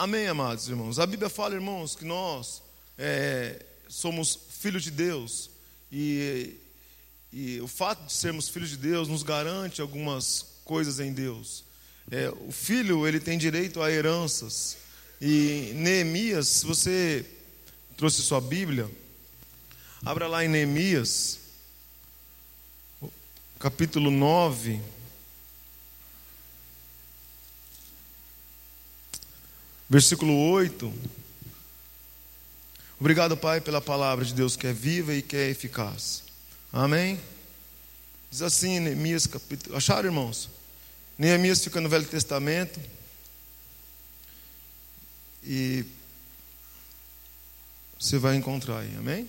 [0.00, 0.98] Amém, amados irmãos.
[0.98, 2.62] A Bíblia fala, irmãos, que nós
[2.96, 5.50] é, somos filhos de Deus
[5.92, 6.54] e,
[7.30, 11.64] e, o fato de sermos filhos de Deus nos garante algumas coisas em Deus.
[12.10, 14.78] É, o filho ele tem direito a heranças
[15.20, 17.26] e Neemias, se você
[17.94, 18.90] trouxe sua Bíblia,
[20.02, 21.40] abra lá em Neemias,
[23.58, 24.80] capítulo 9.
[29.90, 30.94] Versículo 8.
[33.00, 36.22] Obrigado, Pai, pela palavra de Deus que é viva e que é eficaz.
[36.72, 37.18] Amém?
[38.30, 39.76] Diz assim, Neemias capítulo.
[39.76, 40.48] Acharam, irmãos?
[41.18, 42.78] Neemias fica no Velho Testamento.
[45.42, 45.84] E
[47.98, 49.28] você vai encontrar aí, amém?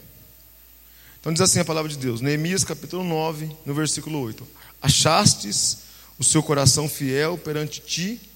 [1.20, 4.48] Então diz assim a palavra de Deus, Neemias capítulo 9, no versículo 8:
[4.80, 5.80] Achastes
[6.20, 8.31] o seu coração fiel perante ti,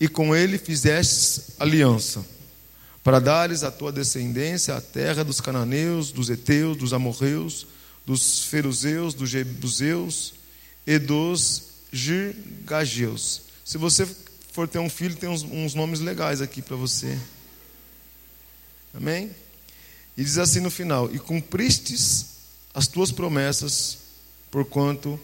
[0.00, 2.24] e com ele fizestes aliança,
[3.04, 7.66] para dares à tua descendência a terra dos cananeus, dos heteus, dos amorreus,
[8.06, 10.34] dos feruzeus, dos jebuseus
[10.86, 13.42] e dos girgageus.
[13.64, 14.08] Se você
[14.52, 17.18] for ter um filho, tem uns, uns nomes legais aqui para você.
[18.94, 19.30] Amém?
[20.16, 22.26] E diz assim no final: E cumpristes
[22.74, 23.98] as tuas promessas,
[24.50, 25.18] porquanto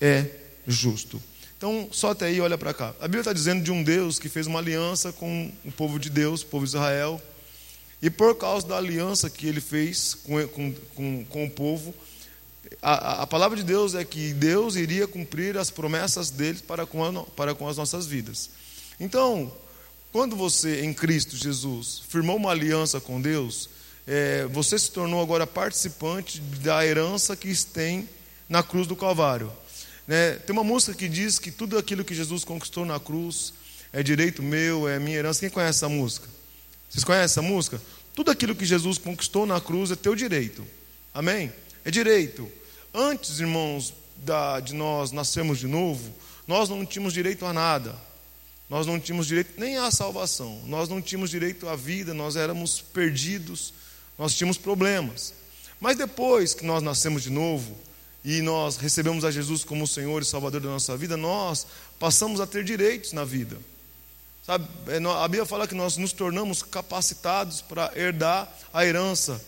[0.00, 0.28] é
[0.66, 1.22] justo.
[1.64, 2.94] Então, só até aí, olha para cá.
[3.00, 6.10] A Bíblia está dizendo de um Deus que fez uma aliança com o povo de
[6.10, 7.18] Deus, o povo de Israel.
[8.02, 11.94] E por causa da aliança que ele fez com, com, com, com o povo,
[12.82, 17.02] a, a, palavra de Deus é que Deus iria cumprir as promessas dele para com,
[17.02, 18.50] a, para com as nossas vidas.
[19.00, 19.50] Então,
[20.12, 23.70] quando você, em Cristo Jesus, firmou uma aliança com Deus,
[24.06, 28.06] é, você se tornou agora participante da herança que tem
[28.50, 29.50] na cruz do Calvário.
[30.06, 30.32] Né?
[30.32, 33.52] Tem uma música que diz que tudo aquilo que Jesus conquistou na cruz
[33.92, 35.40] é direito meu, é minha herança.
[35.40, 36.28] Quem conhece essa música?
[36.88, 37.80] Vocês conhecem essa música?
[38.14, 40.64] Tudo aquilo que Jesus conquistou na cruz é teu direito.
[41.12, 41.52] Amém?
[41.84, 42.50] É direito.
[42.92, 46.12] Antes, irmãos, da, de nós nascermos de novo,
[46.46, 47.94] nós não tínhamos direito a nada.
[48.68, 50.60] Nós não tínhamos direito nem à salvação.
[50.66, 53.72] Nós não tínhamos direito à vida, nós éramos perdidos
[54.18, 55.34] nós tínhamos problemas.
[55.80, 57.76] Mas depois que nós nascemos de novo
[58.24, 61.66] e nós recebemos a Jesus como Senhor e Salvador da nossa vida, nós
[61.98, 63.58] passamos a ter direitos na vida.
[64.46, 69.42] Sabe, é, a Bíblia fala que nós nos tornamos capacitados para herdar a herança.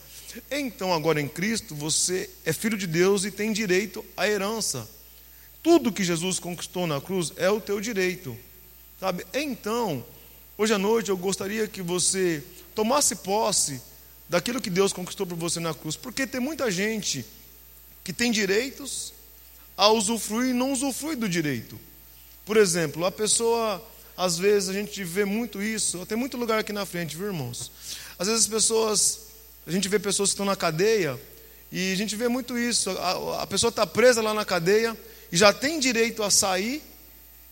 [0.51, 4.87] Então, agora em Cristo, você é filho de Deus e tem direito à herança.
[5.63, 8.37] Tudo que Jesus conquistou na cruz é o teu direito.
[9.01, 9.27] Sabe?
[9.33, 10.05] Então,
[10.57, 12.43] hoje à noite eu gostaria que você
[12.75, 13.81] tomasse posse
[14.29, 15.97] daquilo que Deus conquistou por você na cruz.
[15.97, 17.25] Porque tem muita gente
[18.07, 19.13] que tem direitos
[19.77, 21.77] a usufruir e não usufrui do direito.
[22.45, 23.85] Por exemplo, a pessoa,
[24.17, 27.73] às vezes a gente vê muito isso, tem muito lugar aqui na frente, viu, irmãos?
[28.17, 29.21] Às vezes as pessoas,
[29.67, 31.21] a gente vê pessoas que estão na cadeia
[31.73, 32.91] e a gente vê muito isso.
[32.91, 34.97] A, a pessoa está presa lá na cadeia
[35.33, 36.81] e já tem direito a sair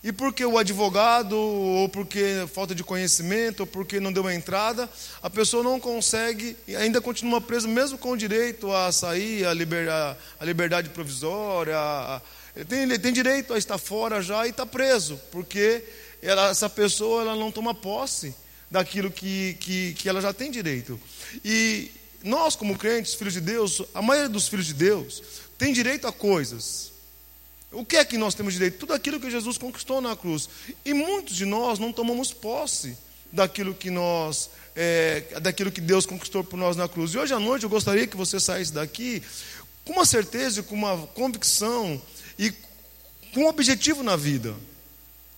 [0.05, 4.87] e porque o advogado, ou porque falta de conhecimento, ou porque não deu uma entrada,
[5.19, 9.51] a pessoa não consegue e ainda continua presa, mesmo com o direito a sair, a,
[9.51, 11.75] liber, a, a liberdade provisória.
[11.75, 12.21] A,
[12.55, 15.83] ele, tem, ele tem direito a estar fora já e está preso, porque
[16.21, 18.35] ela, essa pessoa ela não toma posse
[18.69, 21.01] daquilo que, que, que ela já tem direito.
[21.43, 21.89] E
[22.23, 25.23] nós, como crentes, filhos de Deus, a maioria dos filhos de Deus,
[25.57, 26.93] tem direito a coisas
[27.75, 28.77] o que é que nós temos direito?
[28.77, 30.49] Tudo aquilo que Jesus conquistou na cruz.
[30.83, 32.97] E muitos de nós não tomamos posse
[33.31, 37.13] daquilo que nós, é, daquilo que Deus conquistou por nós na cruz.
[37.13, 39.21] E hoje à noite eu gostaria que você saísse daqui
[39.83, 42.01] com uma certeza, com uma convicção
[42.39, 42.51] e
[43.33, 44.55] com um objetivo na vida.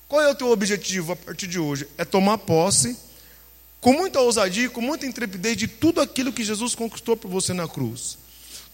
[0.07, 1.87] Qual é o teu objetivo a partir de hoje?
[1.97, 2.95] É tomar posse
[3.81, 7.67] com muita ousadia, com muita intrepidez de tudo aquilo que Jesus conquistou por você na
[7.67, 8.17] cruz.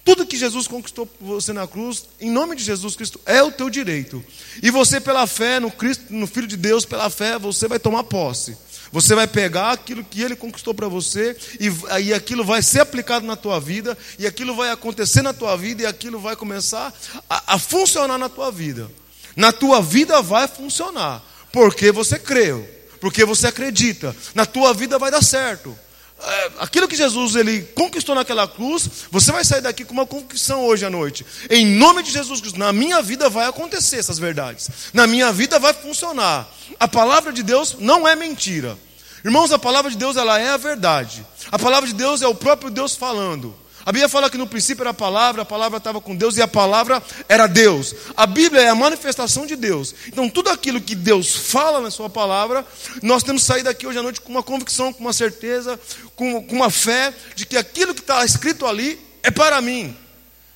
[0.03, 3.51] Tudo que Jesus conquistou por você na cruz, em nome de Jesus Cristo, é o
[3.51, 4.23] teu direito.
[4.61, 8.03] E você, pela fé no Cristo, no Filho de Deus, pela fé, você vai tomar
[8.03, 8.57] posse.
[8.91, 11.71] Você vai pegar aquilo que ele conquistou para você e,
[12.03, 15.81] e aquilo vai ser aplicado na tua vida, e aquilo vai acontecer na tua vida,
[15.81, 16.93] e aquilo vai começar
[17.29, 18.91] a, a funcionar na tua vida.
[19.35, 22.69] Na tua vida vai funcionar, porque você creu,
[22.99, 24.15] porque você acredita.
[24.35, 25.75] Na tua vida vai dar certo.
[26.25, 30.65] É, aquilo que Jesus ele conquistou naquela cruz, você vai sair daqui com uma conquistão
[30.65, 31.25] hoje à noite.
[31.49, 34.69] Em nome de Jesus Cristo, na minha vida vai acontecer essas verdades.
[34.93, 36.47] Na minha vida vai funcionar.
[36.79, 38.77] A palavra de Deus não é mentira.
[39.23, 41.25] Irmãos, a palavra de Deus ela é a verdade.
[41.51, 43.55] A palavra de Deus é o próprio Deus falando.
[43.85, 46.41] A Bíblia fala que no princípio era a palavra, a palavra estava com Deus e
[46.41, 47.93] a palavra era Deus.
[48.15, 49.93] A Bíblia é a manifestação de Deus.
[50.07, 52.65] Então, tudo aquilo que Deus fala na Sua palavra,
[53.01, 55.77] nós temos que sair daqui hoje à noite com uma convicção, com uma certeza,
[56.15, 59.95] com, com uma fé de que aquilo que está escrito ali é para mim.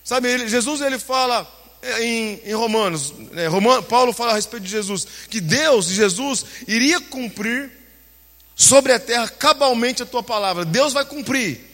[0.06, 1.46] Sabe, ele, Jesus ele fala
[1.82, 6.46] é, em, em Romanos, é, Roman, Paulo fala a respeito de Jesus, que Deus, Jesus,
[6.66, 7.72] iria cumprir
[8.56, 10.64] sobre a terra cabalmente a tua palavra.
[10.64, 11.67] Deus vai cumprir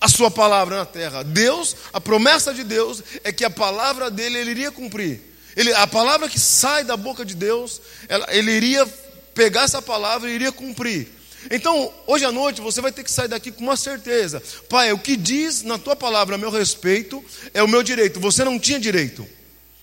[0.00, 1.22] a sua palavra na terra.
[1.22, 5.20] Deus, a promessa de Deus é que a palavra dele ele iria cumprir.
[5.54, 8.86] Ele, a palavra que sai da boca de Deus, ela, ele iria
[9.34, 11.08] pegar essa palavra e iria cumprir.
[11.50, 14.42] Então, hoje à noite você vai ter que sair daqui com uma certeza.
[14.68, 17.22] Pai, o que diz na tua palavra a meu respeito
[17.52, 18.20] é o meu direito.
[18.20, 19.26] Você não tinha direito.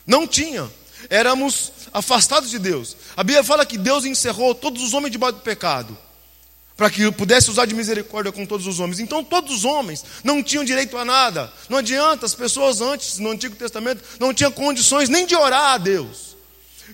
[0.05, 0.69] Não tinha.
[1.09, 2.95] Éramos afastados de Deus.
[3.15, 5.97] A Bíblia fala que Deus encerrou todos os homens debaixo do pecado
[6.77, 9.00] para que pudesse usar de misericórdia com todos os homens.
[9.00, 11.51] Então, todos os homens não tinham direito a nada.
[11.68, 15.77] Não adianta, as pessoas antes, no Antigo Testamento, não tinham condições nem de orar a
[15.79, 16.38] Deus.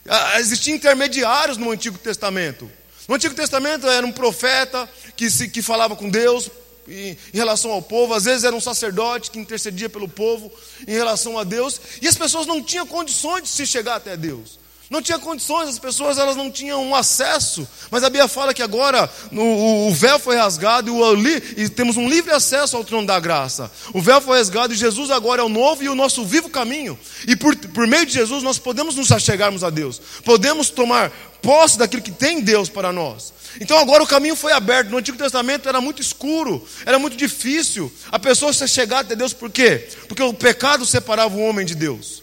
[0.08, 2.72] Ah, existiam intermediários no Antigo Testamento.
[3.08, 6.50] No Antigo Testamento era um profeta que, se, que falava com Deus
[6.88, 10.52] em, em relação ao povo, às vezes era um sacerdote que intercedia pelo povo
[10.88, 14.63] em relação a Deus, e as pessoas não tinham condições de se chegar até Deus.
[14.94, 17.68] Não tinha condições, as pessoas elas não tinham acesso.
[17.90, 21.98] Mas a Bíblia fala que agora no, o véu foi rasgado e, o, e, temos
[21.98, 23.72] um livre acesso ao trono da graça.
[23.92, 26.96] O véu foi rasgado e Jesus agora é o novo e o nosso vivo caminho.
[27.28, 30.00] E por, por meio de Jesus nós podemos nos achegarmos a Deus.
[30.24, 31.10] Podemos tomar
[31.42, 33.34] posse daquilo que tem Deus para nós.
[33.60, 34.92] Então agora o caminho foi aberto.
[34.92, 39.34] No Antigo Testamento era muito escuro, era muito difícil a pessoa se chegar até Deus.
[39.34, 39.90] Por quê?
[40.08, 42.23] Porque o pecado separava o homem de Deus.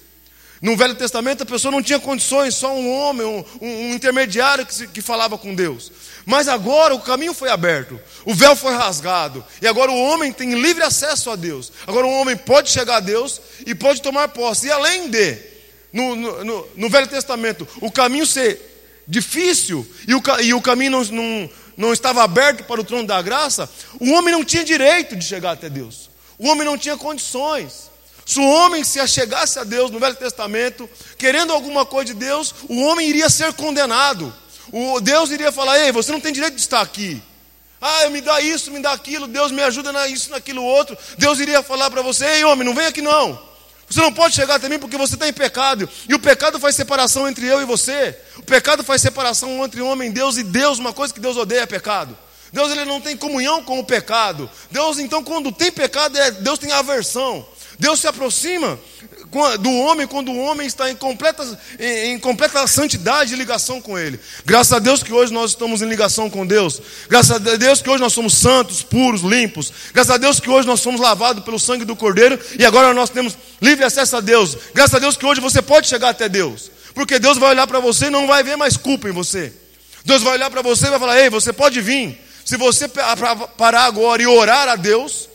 [0.61, 4.75] No Velho Testamento a pessoa não tinha condições, só um homem, um, um intermediário que,
[4.75, 5.91] se, que falava com Deus.
[6.27, 10.61] Mas agora o caminho foi aberto, o véu foi rasgado, e agora o homem tem
[10.61, 11.73] livre acesso a Deus.
[11.87, 14.67] Agora o homem pode chegar a Deus e pode tomar posse.
[14.67, 15.39] E além de,
[15.93, 18.69] no, no, no Velho Testamento, o caminho ser
[19.09, 23.21] difícil e o, e o caminho não, não, não estava aberto para o trono da
[23.23, 23.69] graça,
[23.99, 26.11] o homem não tinha direito de chegar até Deus.
[26.39, 27.90] O homem não tinha condições.
[28.31, 30.89] Se o homem se achegasse a Deus no Velho Testamento,
[31.19, 34.33] querendo alguma coisa de Deus, o homem iria ser condenado.
[34.71, 37.21] O Deus iria falar: Ei, você não tem direito de estar aqui.
[37.81, 40.97] Ah, me dá isso, me dá aquilo, Deus me ajuda na isso, naquilo outro.
[41.19, 43.37] Deus iria falar para você: Ei, homem, não vem aqui não.
[43.89, 45.89] Você não pode chegar até mim porque você está em pecado.
[46.09, 48.17] E o pecado faz separação entre eu e você.
[48.37, 50.37] O pecado faz separação entre homem e Deus.
[50.37, 52.17] E Deus, uma coisa que Deus odeia é pecado.
[52.53, 54.49] Deus ele não tem comunhão com o pecado.
[54.71, 57.45] Deus, então, quando tem pecado, é, Deus tem aversão.
[57.81, 58.79] Deus se aproxima
[59.59, 64.21] do homem quando o homem está em completa, em, completa santidade e ligação com Ele.
[64.45, 66.83] Graças a Deus que hoje nós estamos em ligação com Deus.
[67.09, 69.73] Graças a Deus que hoje nós somos santos, puros, limpos.
[69.95, 73.09] Graças a Deus que hoje nós somos lavados pelo sangue do Cordeiro e agora nós
[73.09, 74.59] temos livre acesso a Deus.
[74.75, 76.71] Graças a Deus que hoje você pode chegar até Deus.
[76.93, 79.55] Porque Deus vai olhar para você e não vai ver mais culpa em você.
[80.05, 82.21] Deus vai olhar para você e vai falar: Ei, você pode vir.
[82.45, 85.31] Se você parar agora e orar a Deus,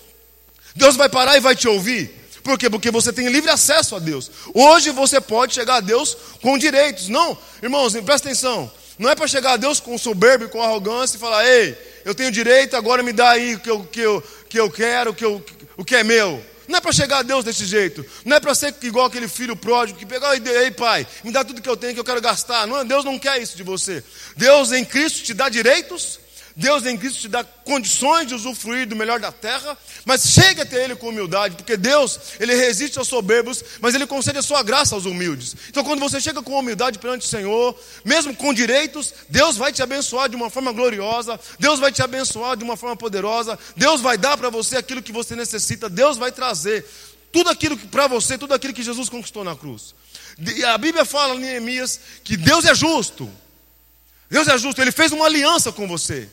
[0.76, 2.25] Deus vai parar e vai te ouvir.
[2.46, 2.70] Por quê?
[2.70, 4.30] Porque você tem livre acesso a Deus.
[4.54, 7.10] Hoje você pode chegar a Deus com direitos.
[7.10, 8.72] Não, irmãos, presta atenção.
[9.00, 11.76] Não é para chegar a Deus com soberba, com arrogância e falar: Ei,
[12.06, 15.10] eu tenho direito, agora me dá aí o que eu, que eu, que eu quero,
[15.10, 15.44] o que, eu,
[15.76, 16.40] o que é meu.
[16.68, 18.06] Não é para chegar a Deus desse jeito.
[18.24, 21.64] Não é para ser igual aquele filho pródigo que pega, ei pai, me dá tudo
[21.64, 22.68] que eu tenho que eu quero gastar.
[22.68, 24.04] Não, Deus não quer isso de você.
[24.38, 26.20] Deus em Cristo te dá direitos
[26.56, 30.82] Deus em Cristo te dá condições de usufruir do melhor da terra, mas chegue até
[30.82, 34.96] Ele com humildade, porque Deus, Ele resiste aos soberbos, mas Ele concede a sua graça
[34.96, 35.54] aos humildes.
[35.68, 39.84] Então, quando você chega com humildade perante o Senhor, mesmo com direitos, Deus vai te
[39.84, 44.18] abençoar de uma forma gloriosa, Deus vai te abençoar de uma forma poderosa, Deus vai
[44.18, 46.86] dar para você aquilo que você necessita, Deus vai trazer
[47.34, 49.94] tudo aquilo para você, tudo aquilo que Jesus conquistou na cruz.
[50.74, 53.30] A Bíblia fala em Neemias que Deus é justo.
[54.30, 56.30] Deus é justo, Ele fez uma aliança com você.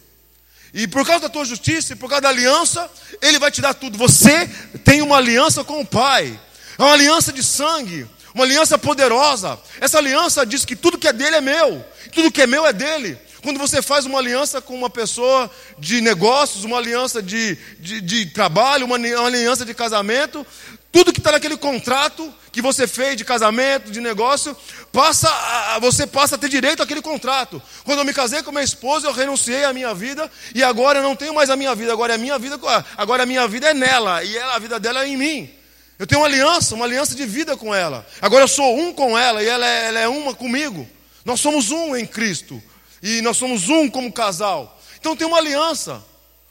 [0.75, 3.75] E por causa da tua justiça e por causa da aliança, Ele vai te dar
[3.75, 3.99] tudo.
[3.99, 4.49] Você
[4.85, 6.39] tem uma aliança com o Pai.
[6.79, 9.59] É uma aliança de sangue, uma aliança poderosa.
[9.81, 12.73] Essa aliança diz que tudo que é dele é meu, tudo que é meu é
[12.73, 13.19] dele.
[13.43, 18.27] Quando você faz uma aliança com uma pessoa de negócios, uma aliança de, de, de
[18.27, 20.47] trabalho, uma, uma aliança de casamento,
[20.93, 24.55] tudo que está naquele contrato que você fez de casamento, de negócio,
[24.93, 27.61] passa a, você passa a ter direito àquele contrato.
[27.83, 31.03] Quando eu me casei com minha esposa, eu renunciei à minha vida e agora eu
[31.03, 32.61] não tenho mais a minha vida, agora é a minha vida,
[32.99, 35.51] agora a minha vida é nela e ela, a vida dela é em mim.
[35.99, 38.07] Eu tenho uma aliança, uma aliança de vida com ela.
[38.21, 40.87] Agora eu sou um com ela e ela é, ela é uma comigo.
[41.25, 42.63] Nós somos um em Cristo
[43.03, 44.79] e nós somos um como casal.
[45.01, 46.05] Então tem uma aliança,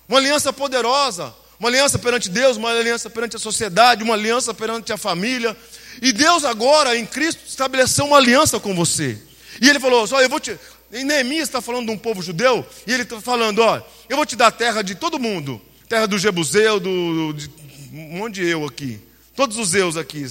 [0.10, 1.32] uma aliança poderosa,
[1.62, 5.56] uma aliança perante Deus, uma aliança perante a sociedade, uma aliança perante a família.
[6.02, 9.16] E Deus agora, em Cristo, estabeleceu uma aliança com você.
[9.62, 10.58] E ele falou: Só eu vou te.
[10.92, 14.26] Em Neemias está falando de um povo judeu, e ele está falando: Ó, eu vou
[14.26, 17.48] te dar a terra de todo mundo, terra do Jebuseu, do, de,
[17.94, 19.00] um monte de eu aqui,
[19.36, 20.26] todos os eus aqui,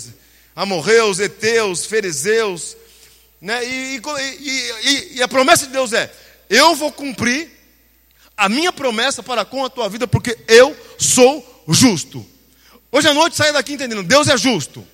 [0.57, 2.77] amorreus, eteus, fariseus,
[3.41, 3.65] né?
[3.65, 6.13] E, e, e, e a promessa de Deus é:
[6.49, 7.60] eu vou cumprir
[8.41, 12.27] a minha promessa para com a tua vida, porque eu sou justo.
[12.91, 14.85] Hoje à noite saia daqui entendendo: Deus é justo.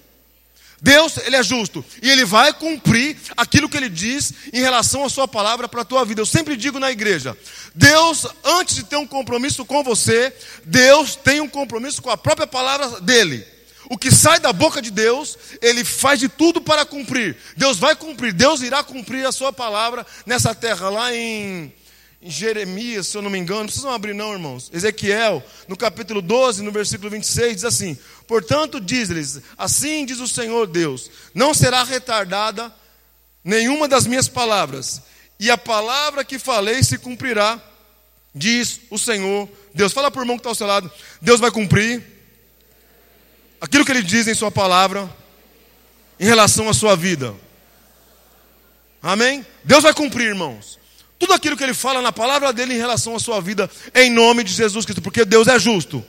[0.82, 1.82] Deus, Ele é justo.
[2.02, 5.84] E Ele vai cumprir aquilo que Ele diz em relação à Sua palavra para a
[5.84, 6.20] tua vida.
[6.20, 7.38] Eu sempre digo na igreja:
[7.72, 10.34] Deus, antes de ter um compromisso com você,
[10.64, 13.46] Deus tem um compromisso com a própria palavra dEle.
[13.88, 17.36] O que sai da boca de Deus, Ele faz de tudo para cumprir.
[17.56, 21.72] Deus vai cumprir, Deus irá cumprir a Sua palavra nessa terra, lá em
[22.26, 24.68] em Jeremias, se eu não me engano, não precisam abrir não, irmãos.
[24.72, 30.66] Ezequiel, no capítulo 12, no versículo 26, diz assim: Portanto, diz-lhes: Assim diz o Senhor
[30.66, 32.74] Deus: Não será retardada
[33.44, 35.02] nenhuma das minhas palavras,
[35.38, 37.62] e a palavra que falei se cumprirá,
[38.34, 39.92] diz o Senhor Deus.
[39.92, 40.90] Fala por irmão que está ao seu lado:
[41.22, 42.02] Deus vai cumprir
[43.60, 45.08] aquilo que ele diz em Sua palavra
[46.18, 47.32] em relação à sua vida.
[49.00, 49.46] Amém?
[49.62, 50.76] Deus vai cumprir, irmãos.
[51.18, 54.44] Tudo aquilo que ele fala na palavra dele em relação à sua vida, em nome
[54.44, 56.04] de Jesus Cristo, porque Deus é justo.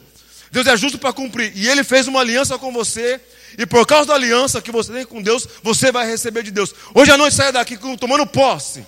[0.51, 1.51] Deus é justo para cumprir.
[1.55, 3.19] E ele fez uma aliança com você,
[3.57, 6.73] e por causa da aliança que você tem com Deus, você vai receber de Deus.
[6.93, 8.85] Hoje à noite saia daqui tomando posse.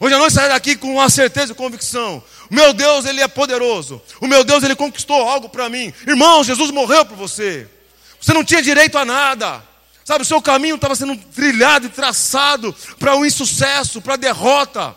[0.00, 2.22] Hoje à noite saia daqui com uma certeza e convicção.
[2.50, 4.00] O meu Deus, ele é poderoso.
[4.20, 5.92] O meu Deus, ele conquistou algo para mim.
[6.06, 7.66] Irmão, Jesus morreu por você.
[8.20, 9.62] Você não tinha direito a nada.
[10.04, 14.96] Sabe, o seu caminho estava sendo trilhado e traçado para o insucesso, para a derrota.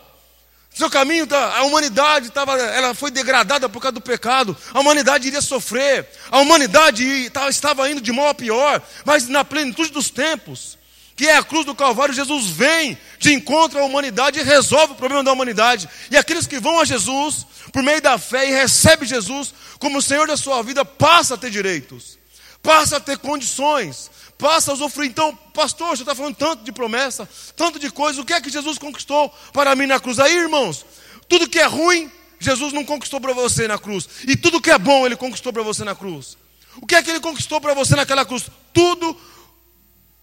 [0.74, 4.56] Seu caminho, tá, a humanidade tava, ela foi degradada por causa do pecado.
[4.74, 6.08] A humanidade iria sofrer.
[6.32, 7.04] A humanidade
[7.50, 8.82] estava indo de mal a pior.
[9.04, 10.78] Mas na plenitude dos tempos,
[11.16, 14.96] que é a cruz do Calvário, Jesus vem de encontro à humanidade e resolve o
[14.96, 15.90] problema da humanidade.
[16.10, 20.02] E aqueles que vão a Jesus, por meio da fé e recebem Jesus como o
[20.02, 22.18] Senhor da sua vida, passa a ter direitos,
[22.64, 24.10] passa a ter condições,
[24.42, 25.08] passa a usufruir.
[25.08, 28.50] Então, pastor, você está falando tanto de promessa, tanto de coisa, o que é que
[28.50, 30.20] Jesus conquistou para mim na cruz?
[30.20, 30.84] Aí, irmãos,
[31.30, 34.10] tudo que é ruim, Jesus não conquistou para você na cruz.
[34.28, 36.36] E tudo que é bom, Ele conquistou para você na cruz.
[36.82, 38.50] O que é que Ele conquistou para você naquela cruz?
[38.74, 39.16] Tudo,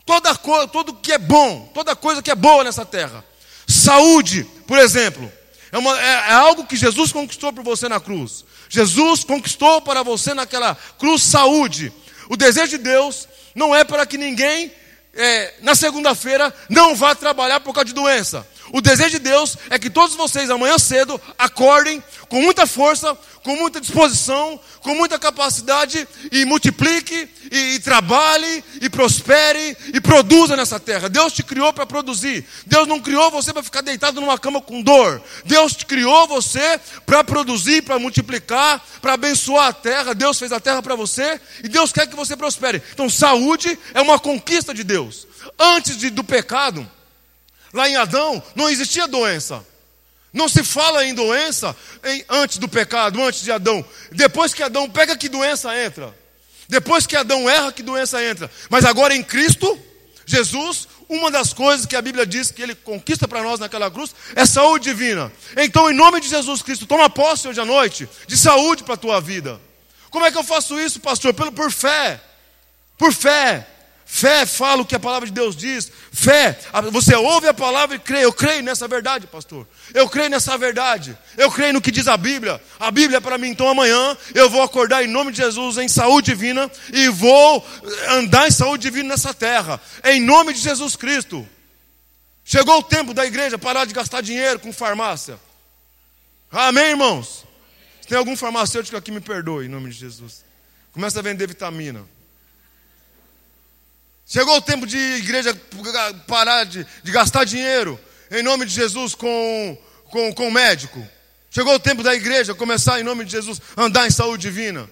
[0.04, 3.24] toda coisa, tudo que é bom, toda coisa que é boa nessa terra.
[3.68, 5.30] Saúde, por exemplo,
[5.70, 8.44] é, uma, é, é algo que Jesus conquistou para você na cruz.
[8.68, 11.92] Jesus conquistou para você naquela cruz saúde.
[12.28, 14.72] O desejo de Deus não é para que ninguém
[15.12, 18.46] é, na segunda-feira não vá trabalhar por causa de doença.
[18.72, 23.56] O desejo de Deus é que todos vocês amanhã cedo acordem com muita força, com
[23.56, 30.78] muita disposição, com muita capacidade e multiplique e, e trabalhe e prospere e produza nessa
[30.78, 31.08] terra.
[31.08, 32.46] Deus te criou para produzir.
[32.66, 35.22] Deus não criou você para ficar deitado numa cama com dor.
[35.44, 40.14] Deus te criou você para produzir, para multiplicar, para abençoar a terra.
[40.14, 42.82] Deus fez a terra para você e Deus quer que você prospere.
[42.92, 45.26] Então, saúde é uma conquista de Deus.
[45.58, 46.88] Antes de, do pecado,
[47.72, 49.64] Lá em Adão não existia doença.
[50.32, 53.84] Não se fala em doença em, antes do pecado, antes de Adão.
[54.12, 56.14] Depois que Adão pega, que doença entra.
[56.68, 58.50] Depois que Adão erra, que doença entra.
[58.68, 59.78] Mas agora em Cristo,
[60.26, 64.14] Jesus, uma das coisas que a Bíblia diz que ele conquista para nós naquela cruz
[64.36, 65.32] é saúde divina.
[65.56, 68.98] Então, em nome de Jesus Cristo, toma posse hoje à noite de saúde para a
[68.98, 69.58] tua vida.
[70.10, 71.32] Como é que eu faço isso, pastor?
[71.32, 72.20] Pelo, por fé.
[72.98, 73.66] Por fé.
[74.10, 75.92] Fé fala o que a palavra de Deus diz.
[76.10, 76.58] Fé,
[76.90, 78.24] você ouve a palavra e crê.
[78.24, 79.68] Eu creio nessa verdade, pastor.
[79.92, 81.16] Eu creio nessa verdade.
[81.36, 82.60] Eu creio no que diz a Bíblia.
[82.80, 83.50] A Bíblia é para mim.
[83.50, 87.64] Então amanhã eu vou acordar em nome de Jesus em saúde divina e vou
[88.08, 89.78] andar em saúde divina nessa terra.
[90.02, 91.46] Em nome de Jesus Cristo.
[92.42, 95.38] Chegou o tempo da igreja parar de gastar dinheiro com farmácia.
[96.50, 97.44] Amém, irmãos?
[98.00, 100.46] Se tem algum farmacêutico aqui, me perdoe em nome de Jesus.
[100.92, 102.06] Começa a vender vitamina.
[104.28, 105.58] Chegou o tempo de igreja
[106.26, 107.98] parar de, de gastar dinheiro
[108.30, 111.02] em nome de Jesus com, com, com médico.
[111.50, 114.88] Chegou o tempo da igreja começar em nome de Jesus andar em saúde divina.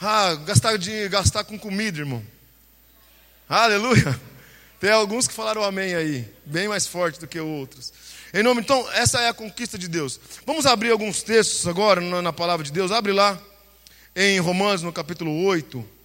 [0.00, 2.24] Ah, gastar, de, gastar com comida, irmão.
[3.48, 4.18] Aleluia.
[4.78, 7.92] Tem alguns que falaram amém aí, bem mais forte do que outros.
[8.32, 10.20] Em nome, então, essa é a conquista de Deus.
[10.46, 12.92] Vamos abrir alguns textos agora na, na palavra de Deus.
[12.92, 13.36] Abre lá
[14.14, 15.99] em Romanos, no capítulo 8.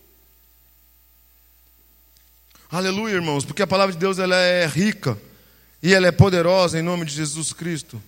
[2.75, 5.17] Aleluia, irmãos, porque a palavra de Deus ela é rica
[5.81, 8.03] e ela é poderosa em nome de Jesus Cristo.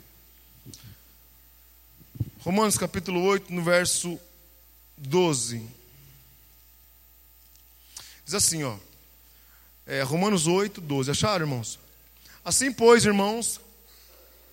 [2.42, 4.20] Romanos capítulo 8, no verso
[4.98, 5.66] 12.
[8.26, 8.76] Diz assim, ó.
[9.86, 11.12] É, Romanos 8, 12.
[11.12, 11.80] Acharam, irmãos?
[12.44, 13.62] Assim, pois, irmãos,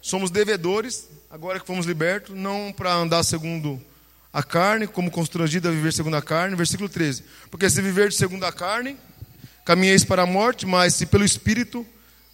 [0.01, 3.85] somos devedores, agora que fomos libertos, não para andar segundo
[4.33, 6.55] a carne, como constrangido a viver segundo a carne.
[6.55, 7.25] Versículo 13.
[7.51, 8.97] Porque se viver segundo a carne,
[9.65, 11.87] caminheis para a morte, mas se pelo Espírito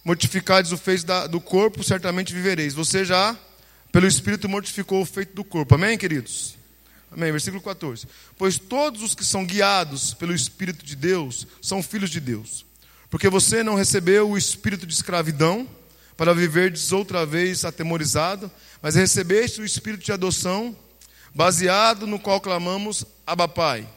[0.03, 2.73] mortificardes o feito do corpo, certamente vivereis.
[2.73, 3.37] Você já,
[3.91, 5.75] pelo Espírito, mortificou o feito do corpo.
[5.75, 6.55] Amém, queridos?
[7.11, 7.31] Amém.
[7.31, 8.07] Versículo 14.
[8.37, 12.65] Pois todos os que são guiados pelo Espírito de Deus são filhos de Deus.
[13.09, 15.67] Porque você não recebeu o espírito de escravidão
[16.15, 18.49] para viverdes outra vez atemorizado,
[18.81, 20.75] mas recebeste o espírito de adoção,
[21.35, 23.87] baseado no qual clamamos Abba Pai.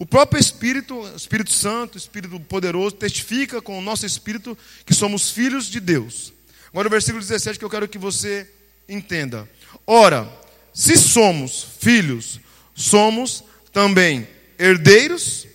[0.00, 5.66] O próprio Espírito, Espírito Santo, Espírito poderoso, testifica com o nosso espírito que somos filhos
[5.66, 6.32] de Deus.
[6.68, 8.48] Agora o versículo 17 que eu quero que você
[8.88, 9.46] entenda.
[9.86, 10.26] Ora,
[10.72, 12.40] se somos filhos,
[12.74, 14.26] somos também
[14.58, 15.46] herdeiros,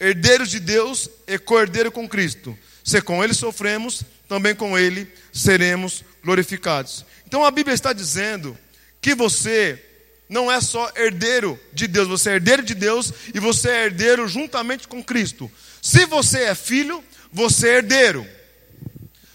[0.00, 2.58] herdeiros de Deus e co-herdeiro com Cristo.
[2.82, 7.04] Se com ele sofremos, também com ele seremos glorificados.
[7.26, 8.56] Então a Bíblia está dizendo
[8.98, 9.89] que você
[10.30, 14.28] não é só herdeiro de Deus, você é herdeiro de Deus e você é herdeiro
[14.28, 15.50] juntamente com Cristo.
[15.82, 18.24] Se você é filho, você é herdeiro.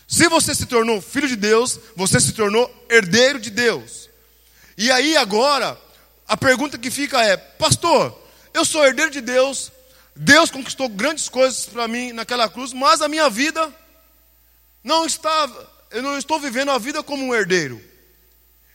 [0.08, 4.10] Se você se tornou filho de Deus, você se tornou herdeiro de Deus.
[4.78, 5.78] E aí agora,
[6.26, 8.18] a pergunta que fica é: Pastor,
[8.54, 9.74] eu sou herdeiro de Deus,
[10.16, 13.74] Deus conquistou grandes coisas para mim naquela cruz, mas a minha vida
[14.82, 15.52] não está,
[15.92, 17.82] eu não estou vivendo a vida como um herdeiro.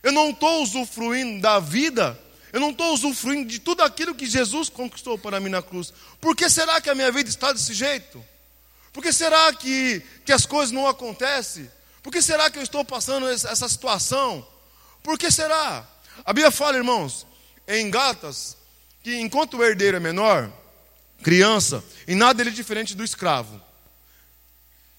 [0.03, 2.19] Eu não estou usufruindo da vida,
[2.51, 5.93] eu não estou usufruindo de tudo aquilo que Jesus conquistou para mim na cruz.
[6.19, 8.23] Por que será que a minha vida está desse jeito?
[8.91, 11.69] Por que será que, que as coisas não acontecem?
[12.03, 14.45] Por que será que eu estou passando essa situação?
[15.03, 15.87] Por que será?
[16.25, 17.25] A Bíblia fala, irmãos,
[17.67, 18.57] em Gatas,
[19.03, 20.51] que enquanto o herdeiro é menor,
[21.23, 23.61] criança, em nada ele é diferente do escravo.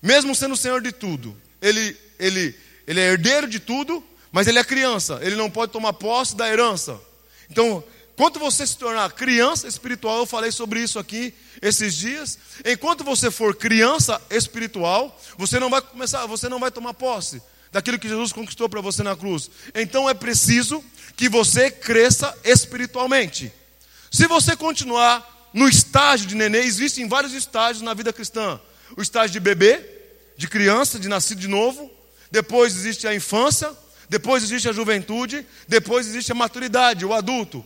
[0.00, 4.64] Mesmo sendo senhor de tudo, ele, ele, ele é herdeiro de tudo, mas ele é
[4.64, 6.98] criança, ele não pode tomar posse da herança.
[7.50, 7.84] Então,
[8.16, 12.38] quando você se tornar criança espiritual, eu falei sobre isso aqui esses dias.
[12.64, 17.98] Enquanto você for criança espiritual, você não vai começar, você não vai tomar posse daquilo
[17.98, 19.50] que Jesus conquistou para você na cruz.
[19.74, 20.84] Então é preciso
[21.16, 23.52] que você cresça espiritualmente.
[24.10, 28.60] Se você continuar no estágio de nenê, existem vários estágios na vida cristã:
[28.96, 29.82] o estágio de bebê,
[30.36, 31.90] de criança, de nascido de novo,
[32.30, 33.74] depois existe a infância,
[34.12, 37.64] depois existe a juventude, depois existe a maturidade, o adulto.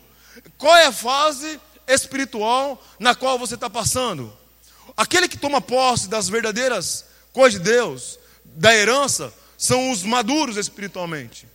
[0.56, 4.32] Qual é a fase espiritual na qual você está passando?
[4.96, 11.48] Aquele que toma posse das verdadeiras coisas de Deus, da herança, são os maduros espiritualmente.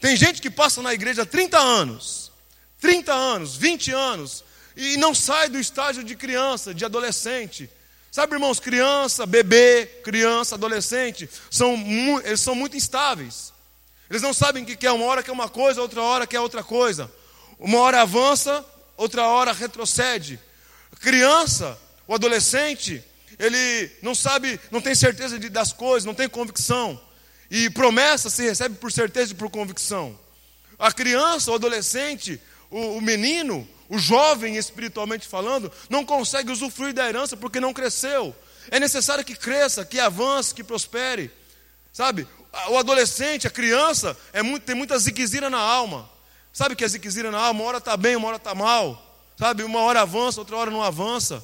[0.00, 2.32] Tem gente que passa na igreja 30 anos,
[2.80, 4.42] 30 anos, 20 anos,
[4.74, 7.68] e não sai do estágio de criança, de adolescente.
[8.10, 11.74] Sabe, irmãos, criança, bebê, criança, adolescente, são,
[12.24, 13.51] eles são muito instáveis.
[14.12, 17.10] Eles não sabem que quer uma hora quer uma coisa, outra hora quer outra coisa.
[17.58, 18.62] Uma hora avança,
[18.94, 20.38] outra hora retrocede.
[21.00, 23.02] criança, o adolescente,
[23.38, 27.00] ele não sabe, não tem certeza de, das coisas, não tem convicção.
[27.50, 30.20] E promessa se recebe por certeza e por convicção.
[30.78, 32.38] A criança, o adolescente,
[32.70, 38.36] o, o menino, o jovem espiritualmente falando, não consegue usufruir da herança porque não cresceu.
[38.70, 41.30] É necessário que cresça, que avance, que prospere.
[41.94, 42.28] Sabe?
[42.68, 46.08] O adolescente, a criança, é muito, tem muita ziquezira na alma.
[46.52, 47.60] Sabe o que é ziquezira na alma?
[47.60, 49.10] Uma hora está bem, uma hora está mal.
[49.38, 49.62] Sabe?
[49.62, 51.42] Uma hora avança, outra hora não avança.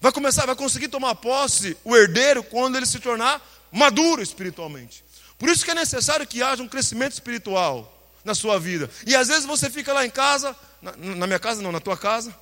[0.00, 3.40] Vai começar, vai conseguir tomar posse o herdeiro quando ele se tornar
[3.70, 5.04] maduro espiritualmente.
[5.38, 7.92] Por isso que é necessário que haja um crescimento espiritual
[8.24, 8.90] na sua vida.
[9.06, 11.96] E às vezes você fica lá em casa, na, na minha casa não, na tua
[11.96, 12.34] casa.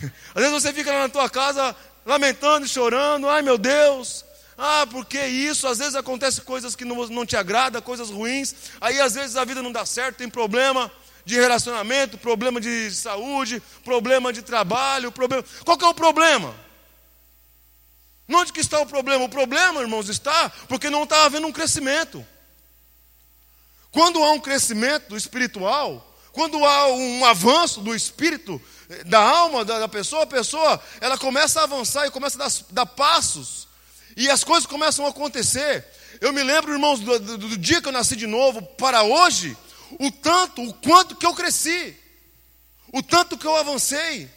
[0.34, 1.74] Às vezes você fica lá na tua casa
[2.04, 4.24] lamentando e chorando, ai meu Deus,
[4.56, 5.66] ah, porque isso?
[5.66, 8.54] Às vezes acontece coisas que não, não te agrada, coisas ruins.
[8.80, 10.90] Aí às vezes a vida não dá certo, tem problema
[11.24, 15.44] de relacionamento, problema de saúde, problema de trabalho, problema.
[15.64, 16.54] Qual que é o problema?
[18.28, 19.24] Onde que está o problema?
[19.24, 22.24] O problema, irmãos, está porque não está havendo um crescimento.
[23.90, 28.60] Quando há um crescimento espiritual, quando há um avanço do espírito,
[29.06, 32.86] da alma da pessoa, a pessoa ela começa a avançar e começa a dar, dar
[32.86, 33.68] passos
[34.16, 35.84] e as coisas começam a acontecer.
[36.20, 39.56] Eu me lembro, irmãos, do, do, do, dia que eu nasci de novo para hoje,
[39.98, 41.96] o tanto, o quanto que eu cresci,
[42.92, 44.30] o tanto que eu avancei.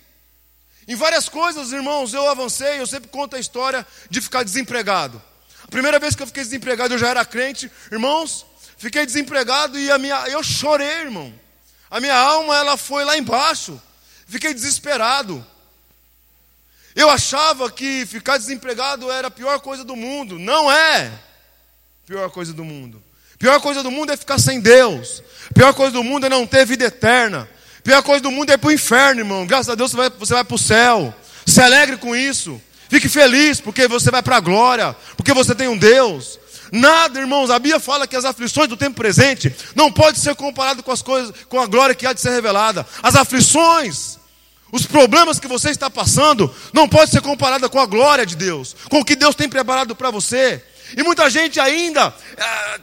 [0.87, 2.79] Em várias coisas, irmãos, eu avancei.
[2.79, 5.21] Eu sempre conto a história de ficar desempregado.
[5.63, 8.45] A primeira vez que eu fiquei desempregado, eu já era crente, irmãos.
[8.77, 11.33] Fiquei desempregado e a minha, eu chorei, irmão.
[11.89, 13.81] A minha alma, ela foi lá embaixo.
[14.27, 15.45] Fiquei desesperado.
[16.97, 20.39] Eu achava que ficar desempregado era a pior coisa do mundo.
[20.39, 22.99] Não é a pior coisa do mundo.
[23.35, 25.21] A pior coisa do mundo é ficar sem Deus.
[25.51, 27.47] A pior coisa do mundo é não ter vida eterna.
[27.77, 29.45] A pior coisa do mundo é ir para o inferno, irmão.
[29.45, 31.13] Graças a Deus você vai, você vai para o céu.
[31.45, 32.59] Se alegre com isso.
[32.89, 34.95] Fique feliz, porque você vai para a glória.
[35.15, 36.39] Porque você tem um Deus.
[36.71, 40.81] Nada, irmãos, a Bíblia fala que as aflições do tempo presente não pode ser comparado
[40.81, 42.87] com as coisas, com a glória que há de ser revelada.
[43.03, 44.17] As aflições,
[44.71, 48.75] os problemas que você está passando, não pode ser comparada com a glória de Deus,
[48.89, 50.63] com o que Deus tem preparado para você.
[50.95, 52.79] E muita gente ainda, é,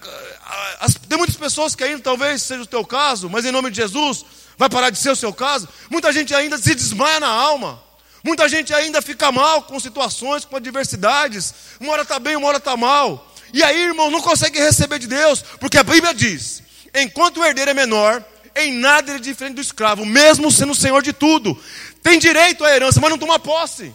[1.09, 4.25] tem muitas pessoas que ainda, talvez seja o teu caso, mas em nome de Jesus,
[4.59, 5.68] vai parar de ser o seu caso.
[5.90, 7.83] Muita gente ainda se desmaia na alma.
[8.23, 11.55] Muita gente ainda fica mal com situações, com adversidades.
[11.79, 13.31] Uma hora está bem, uma hora está mal.
[13.53, 16.62] E aí, irmão, não consegue receber de Deus, porque a Bíblia diz:
[16.94, 18.25] enquanto o herdeiro é menor,
[18.56, 21.58] em nada ele é diferente do escravo, mesmo sendo senhor de tudo.
[22.02, 23.92] Tem direito à herança, mas não toma posse.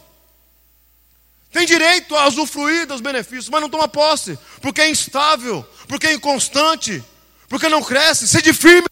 [1.52, 6.14] Tem direito a usufruir dos benefícios, mas não toma posse, porque é instável, porque é
[6.14, 7.04] inconstante,
[7.48, 8.28] porque não cresce.
[8.28, 8.88] Sede firme,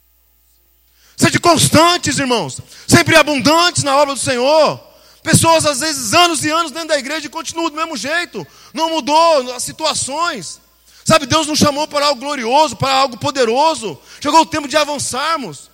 [1.16, 4.84] sede constantes, irmãos, sempre abundantes na obra do Senhor.
[5.22, 8.48] Pessoas, às vezes, anos e anos dentro da igreja e continuam do mesmo jeito.
[8.74, 10.62] Não mudou as situações.
[11.08, 13.98] Sabe, Deus nos chamou para algo glorioso, para algo poderoso.
[14.20, 15.72] Chegou o tempo de avançarmos.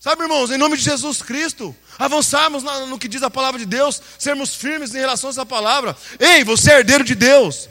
[0.00, 4.00] Sabe, irmãos, em nome de Jesus Cristo, avançarmos no que diz a palavra de Deus,
[4.18, 5.94] sermos firmes em relação a essa palavra.
[6.18, 7.68] Ei, você é herdeiro de Deus.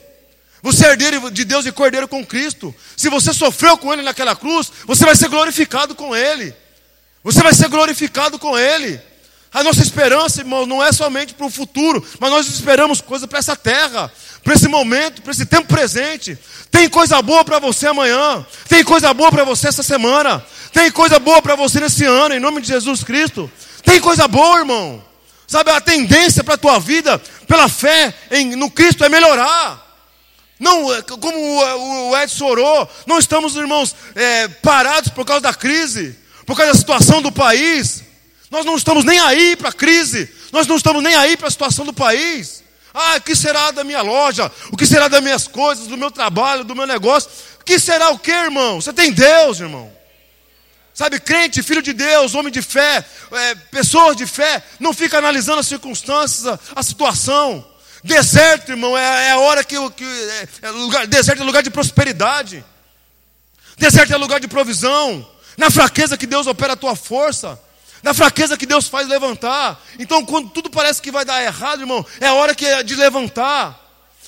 [0.61, 2.73] Você é herdeiro de Deus e cordeiro com Cristo.
[2.95, 6.53] Se você sofreu com Ele naquela cruz, você vai ser glorificado com Ele.
[7.23, 9.01] Você vai ser glorificado com Ele.
[9.55, 13.39] A nossa esperança, irmão, não é somente para o futuro, mas nós esperamos coisa para
[13.39, 14.11] essa terra,
[14.43, 16.37] para esse momento, para esse tempo presente.
[16.69, 21.19] Tem coisa boa para você amanhã, tem coisa boa para você essa semana, tem coisa
[21.19, 23.49] boa para você nesse ano, em nome de Jesus Cristo.
[23.81, 25.01] Tem coisa boa, irmão.
[25.47, 29.81] Sabe, a tendência para a tua vida, pela fé em, no Cristo, é melhorar.
[30.59, 36.13] Não, é, como o Edson orou, não estamos, irmãos, é, parados por causa da crise,
[36.45, 38.04] por causa da situação do país.
[38.55, 41.51] Nós não estamos nem aí para a crise, nós não estamos nem aí para a
[41.51, 42.63] situação do país.
[42.93, 44.49] Ah, o que será da minha loja?
[44.71, 47.29] O que será das minhas coisas, do meu trabalho, do meu negócio?
[47.59, 48.79] O que será o que, irmão?
[48.79, 49.91] Você tem Deus, irmão.
[50.93, 55.59] Sabe, crente, filho de Deus, homem de fé, é, pessoas de fé, não fica analisando
[55.59, 57.67] as circunstâncias, a, a situação.
[58.05, 61.69] Deserto, irmão, é, é a hora que, que é, é lugar, deserto é lugar de
[61.69, 62.63] prosperidade.
[63.77, 65.29] Deserto é lugar de provisão.
[65.57, 67.59] Na fraqueza que Deus opera a tua força
[68.05, 69.83] na fraqueza que Deus faz levantar.
[69.97, 73.81] Então, quando tudo parece que vai dar errado, irmão, é hora que é de levantar.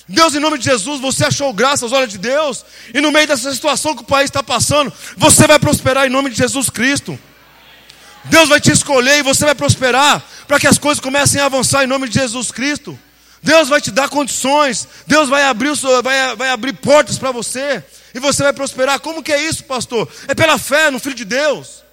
[0.08, 3.28] Deus, em nome de Jesus, você achou graça aos olhos de Deus, e no meio
[3.28, 7.16] dessa situação que o país está passando, você vai prosperar em nome de Jesus Cristo.
[8.24, 11.84] Deus vai te escolher e você vai prosperar para que as coisas comecem a avançar
[11.84, 12.98] em nome de Jesus Cristo.
[13.40, 18.18] Deus vai te dar condições, Deus vai abrir, vai, vai abrir portas para você, e
[18.18, 18.98] você vai prosperar.
[18.98, 20.08] Como que é isso, pastor?
[20.26, 21.86] É pela fé no Filho de Deus.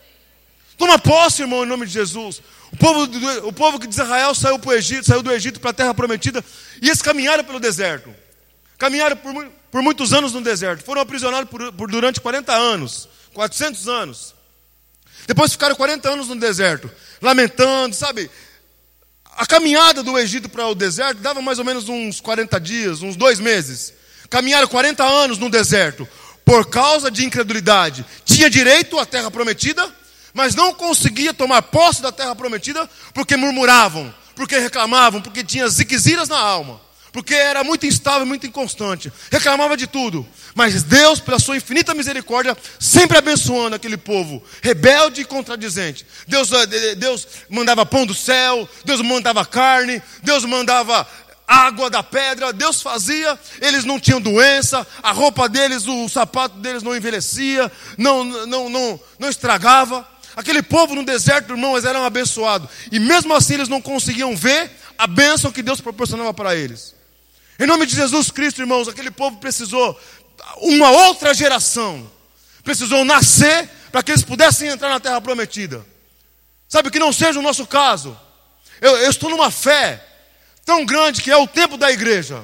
[0.77, 2.41] Toma posse, irmão, em nome de Jesus.
[2.71, 3.07] O povo,
[3.47, 6.43] o povo de Israel saiu para o Egito, saiu do Egito para a terra prometida,
[6.81, 8.13] e eles caminharam pelo deserto.
[8.77, 10.83] Caminharam por, por muitos anos no deserto.
[10.83, 14.35] Foram aprisionados por, por, durante 40 anos, 400 anos.
[15.27, 18.29] Depois ficaram 40 anos no deserto, lamentando, sabe?
[19.37, 23.15] A caminhada do Egito para o deserto dava mais ou menos uns 40 dias, uns
[23.15, 23.93] dois meses.
[24.29, 26.07] Caminharam 40 anos no deserto,
[26.43, 28.05] por causa de incredulidade.
[28.23, 29.93] Tinha direito à terra prometida,
[30.35, 36.27] mas não conseguia tomar posse da terra prometida porque murmuravam, porque reclamavam, porque tinha ziquiziras
[36.27, 36.81] na alma,
[37.13, 40.27] porque era muito instável, muito inconstante, reclamava de tudo.
[40.53, 46.05] Mas Deus, pela sua infinita misericórdia, sempre abençoando aquele povo rebelde e contradizente.
[46.27, 51.07] Deus, eh, Deus mandava pão do céu, Deus mandava carne, Deus mandava
[51.47, 56.83] água da pedra, Deus fazia, eles não tinham doença, a roupa deles, o sapato deles
[56.83, 60.14] não envelhecia, não, não, não, não estragava.
[60.35, 62.69] Aquele povo no deserto, irmãos, eram abençoados.
[62.91, 66.93] E mesmo assim eles não conseguiam ver a bênção que Deus proporcionava para eles.
[67.57, 69.97] Em nome de Jesus Cristo, irmãos, aquele povo precisou,
[70.57, 72.11] uma outra geração,
[72.63, 75.85] precisou nascer para que eles pudessem entrar na terra prometida.
[76.67, 78.19] Sabe que não seja o nosso caso.
[78.81, 80.03] Eu, eu estou numa fé
[80.65, 82.43] tão grande que é o tempo da igreja.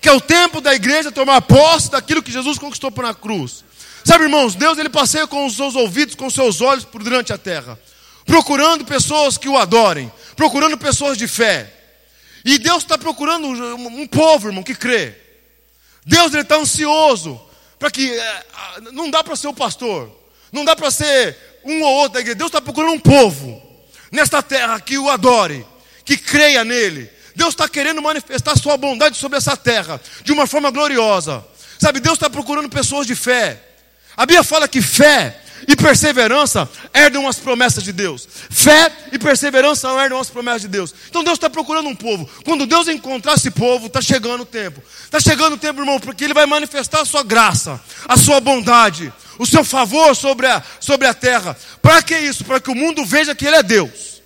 [0.00, 3.64] Que é o tempo da igreja tomar posse daquilo que Jesus conquistou na cruz.
[4.08, 7.30] Sabe, irmãos, Deus ele passeia com os seus ouvidos, com os seus olhos por durante
[7.30, 7.78] a terra,
[8.24, 11.70] procurando pessoas que o adorem, procurando pessoas de fé.
[12.42, 15.14] E Deus está procurando um povo, irmão, que crê.
[16.06, 17.38] Deus está ansioso
[17.78, 18.44] para que é,
[18.92, 20.10] não dá para ser o pastor,
[20.50, 22.38] não dá para ser um ou outro da igreja.
[22.38, 23.62] Deus está procurando um povo.
[24.10, 25.66] nesta terra que o adore,
[26.06, 27.10] que creia nele.
[27.36, 31.46] Deus está querendo manifestar sua bondade sobre essa terra de uma forma gloriosa.
[31.78, 33.67] Sabe, Deus está procurando pessoas de fé.
[34.18, 38.26] A Bíblia fala que fé e perseverança herdam as promessas de Deus.
[38.50, 40.92] Fé e perseverança herdam as promessas de Deus.
[41.08, 42.28] Então Deus está procurando um povo.
[42.44, 44.82] Quando Deus encontrar esse povo, está chegando o tempo.
[45.04, 49.12] Está chegando o tempo, irmão, porque Ele vai manifestar a sua graça, a sua bondade,
[49.38, 51.56] o seu favor sobre a, sobre a terra.
[51.80, 52.44] Para que isso?
[52.44, 54.20] Para que o mundo veja que Ele é Deus.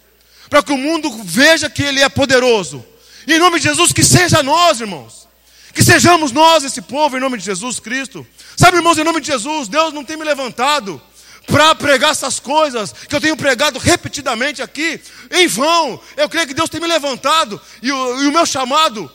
[0.48, 2.82] Para que o mundo veja que Ele é poderoso.
[3.26, 5.28] E em nome de Jesus, que seja nós, irmãos.
[5.72, 8.26] Que sejamos nós, esse povo, em nome de Jesus Cristo.
[8.56, 11.00] Sabe, irmãos, em nome de Jesus, Deus não tem me levantado
[11.46, 16.00] para pregar essas coisas que eu tenho pregado repetidamente aqui, em vão.
[16.16, 19.10] Eu creio que Deus tem me levantado, e o, e o meu chamado,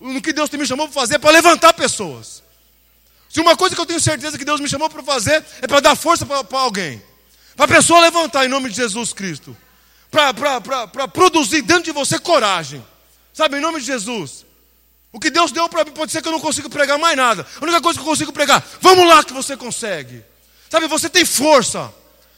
[0.00, 2.42] no que Deus tem me chamou para fazer, é para levantar pessoas.
[3.28, 5.80] Se uma coisa que eu tenho certeza que Deus me chamou para fazer é para
[5.80, 7.00] dar força para alguém,
[7.54, 9.56] para a pessoa levantar em nome de Jesus Cristo,
[10.10, 12.84] para produzir dentro de você coragem,
[13.32, 14.44] sabe, em nome de Jesus.
[15.12, 17.46] O que Deus deu para mim pode ser que eu não consiga pregar mais nada.
[17.60, 20.24] A única coisa que eu consigo pregar, vamos lá que você consegue.
[20.70, 21.92] Sabe, você tem força.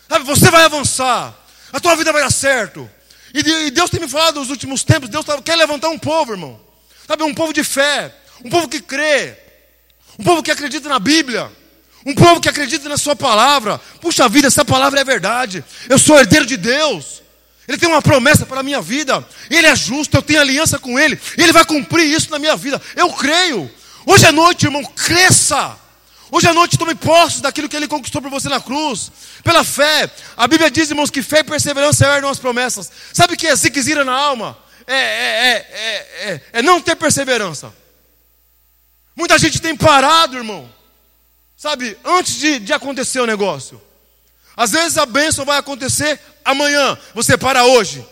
[0.08, 1.34] Sabe, você vai avançar.
[1.72, 2.90] A tua vida vai dar certo.
[3.34, 6.60] E Deus tem me falado nos últimos tempos, Deus quer levantar um povo, irmão.
[7.06, 9.38] Sabe, um povo de fé, um povo que crê,
[10.18, 11.50] um povo que acredita na Bíblia,
[12.04, 13.78] um povo que acredita na sua palavra.
[14.00, 15.64] Puxa vida, essa palavra é verdade.
[15.88, 17.21] Eu sou herdeiro de Deus.
[17.72, 19.26] Ele tem uma promessa para a minha vida.
[19.48, 21.18] Ele é justo, eu tenho aliança com Ele.
[21.38, 22.80] Ele vai cumprir isso na minha vida.
[22.94, 23.70] Eu creio.
[24.04, 25.74] Hoje à noite, irmão, cresça.
[26.30, 29.10] Hoje à noite tome posse daquilo que Ele conquistou por você na cruz.
[29.42, 30.10] Pela fé.
[30.36, 32.92] A Bíblia diz, irmãos, que fé e perseverança herdam as promessas.
[33.10, 34.58] Sabe o que é ziquezira na alma?
[34.86, 35.56] É, é,
[36.28, 37.72] é, é, não ter perseverança.
[39.16, 40.70] Muita gente tem parado, irmão.
[41.56, 43.80] Sabe, antes de, de acontecer o negócio.
[44.54, 48.06] Às vezes a bênção vai acontecer amanhã, você para hoje.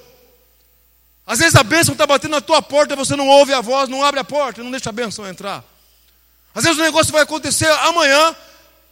[1.26, 4.04] Às vezes a bênção está batendo na tua porta, você não ouve a voz, não
[4.04, 5.64] abre a porta, não deixa a bênção entrar.
[6.54, 8.34] Às vezes o negócio vai acontecer amanhã,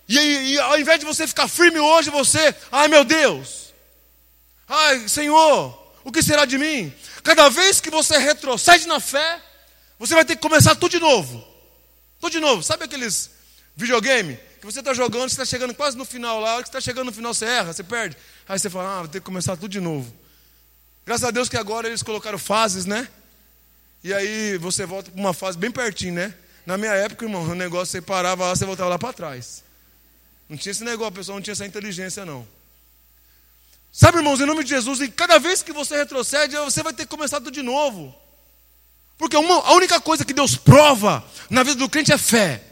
[0.08, 3.74] e, e, ao invés de você ficar firme hoje, você, ai meu Deus,
[4.68, 6.92] ai Senhor, o que será de mim?
[7.22, 9.40] Cada vez que você retrocede na fé,
[9.98, 11.46] você vai ter que começar tudo de novo.
[12.20, 12.62] Tudo de novo.
[12.62, 13.30] Sabe aqueles
[13.76, 17.06] videogame que você está jogando, você está chegando quase no final lá, que está chegando
[17.06, 18.16] no final você erra, você perde.
[18.48, 20.12] Aí você fala, ah, vou ter que começar tudo de novo.
[21.06, 23.08] Graças a Deus que agora eles colocaram fases, né?
[24.02, 26.34] E aí você volta para uma fase bem pertinho, né?
[26.66, 29.64] Na minha época, irmão, o negócio você parava lá, você voltava lá para trás.
[30.48, 32.46] Não tinha esse negócio, pessoal não tinha essa inteligência, não.
[33.90, 37.04] Sabe, irmãos, em nome de Jesus, e cada vez que você retrocede, você vai ter
[37.04, 38.14] que começar tudo de novo.
[39.16, 42.62] Porque uma, a única coisa que Deus prova na vida do crente é fé.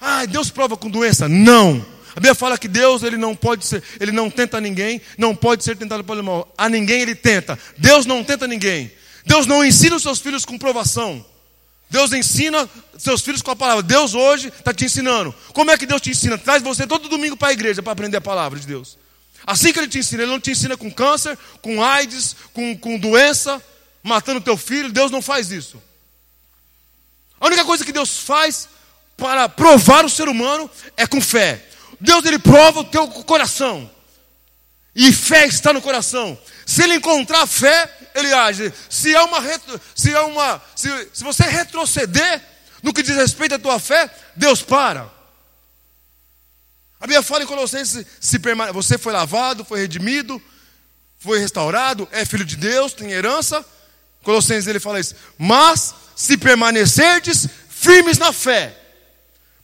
[0.00, 1.28] Ah, Deus prova com doença?
[1.28, 1.84] Não.
[2.10, 5.62] A Bíblia fala que Deus ele não pode ser, ele não tenta ninguém, não pode
[5.62, 6.52] ser tentado pelo mal.
[6.58, 7.58] A ninguém ele tenta.
[7.76, 8.90] Deus não tenta ninguém.
[9.24, 11.24] Deus não ensina os seus filhos com provação.
[11.90, 13.82] Deus ensina seus filhos com a palavra.
[13.82, 15.34] Deus hoje está te ensinando.
[15.52, 16.36] Como é que Deus te ensina?
[16.36, 18.98] Traz você todo domingo para a igreja para aprender a palavra de Deus.
[19.46, 22.98] Assim que Ele te ensina, Ele não te ensina com câncer, com AIDS, com, com
[22.98, 23.62] doença,
[24.02, 24.92] matando teu filho.
[24.92, 25.80] Deus não faz isso.
[27.40, 28.68] A única coisa que Deus faz
[29.18, 31.62] para provar o ser humano é com fé.
[32.00, 33.90] Deus ele prova o teu coração.
[34.94, 36.38] E fé está no coração.
[36.64, 38.72] Se ele encontrar fé, ele age.
[38.88, 39.40] Se é uma,
[39.94, 42.40] se é uma, se, se você retroceder
[42.80, 45.10] no que diz respeito à tua fé, Deus para.
[47.00, 48.72] A Bíblia fala em Colossenses: se permane...
[48.72, 50.40] você foi lavado, foi redimido,
[51.18, 53.64] foi restaurado, é filho de Deus, tem herança.
[54.22, 55.16] Colossenses ele fala isso.
[55.36, 58.76] Mas se permanecerdes firmes na fé,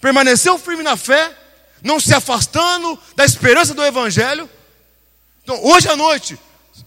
[0.05, 1.33] permaneceu firme na fé,
[1.83, 4.51] não se afastando da esperança do Evangelho.
[5.43, 6.39] Então, hoje à noite,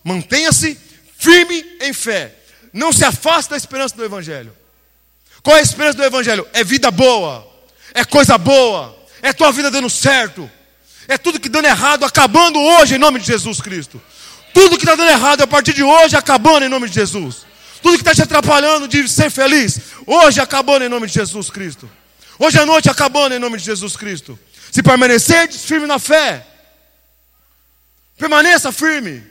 [0.03, 0.77] mantenha-se
[1.17, 2.35] firme em fé.
[2.71, 4.55] Não se afaste da esperança do Evangelho.
[5.41, 6.47] Qual é a esperança do Evangelho?
[6.53, 7.51] É vida boa,
[7.91, 10.47] é coisa boa, é tua vida dando certo,
[11.07, 13.99] é tudo que dando errado, acabando hoje em nome de Jesus Cristo.
[14.53, 17.47] Tudo que está dando errado a partir de hoje, acabando em nome de Jesus.
[17.81, 21.89] Tudo que está te atrapalhando de ser feliz, hoje acabando em nome de Jesus Cristo.
[22.39, 24.37] Hoje à noite acabando em nome de Jesus Cristo.
[24.71, 26.45] Se permanecer firme na fé,
[28.17, 29.25] permaneça firme.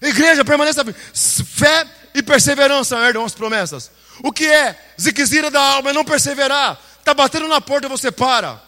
[0.00, 0.82] Igreja, permaneça
[1.14, 3.90] fé e perseverança herdam as promessas.
[4.22, 6.80] O que é ziquezira da alma é não perseverar.
[6.98, 8.62] Está batendo na porta e você para.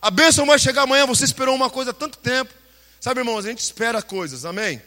[0.00, 2.52] A bênção vai chegar amanhã, você esperou uma coisa há tanto tempo.
[3.00, 4.80] Sabe, irmãos, a gente espera coisas, amém?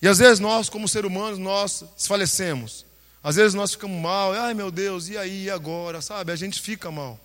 [0.00, 2.84] E às vezes nós, como seres humanos, nós desfalecemos.
[3.22, 6.02] Às vezes nós ficamos mal, ai meu Deus, e aí, e agora?
[6.02, 7.18] Sabe, a gente fica mal.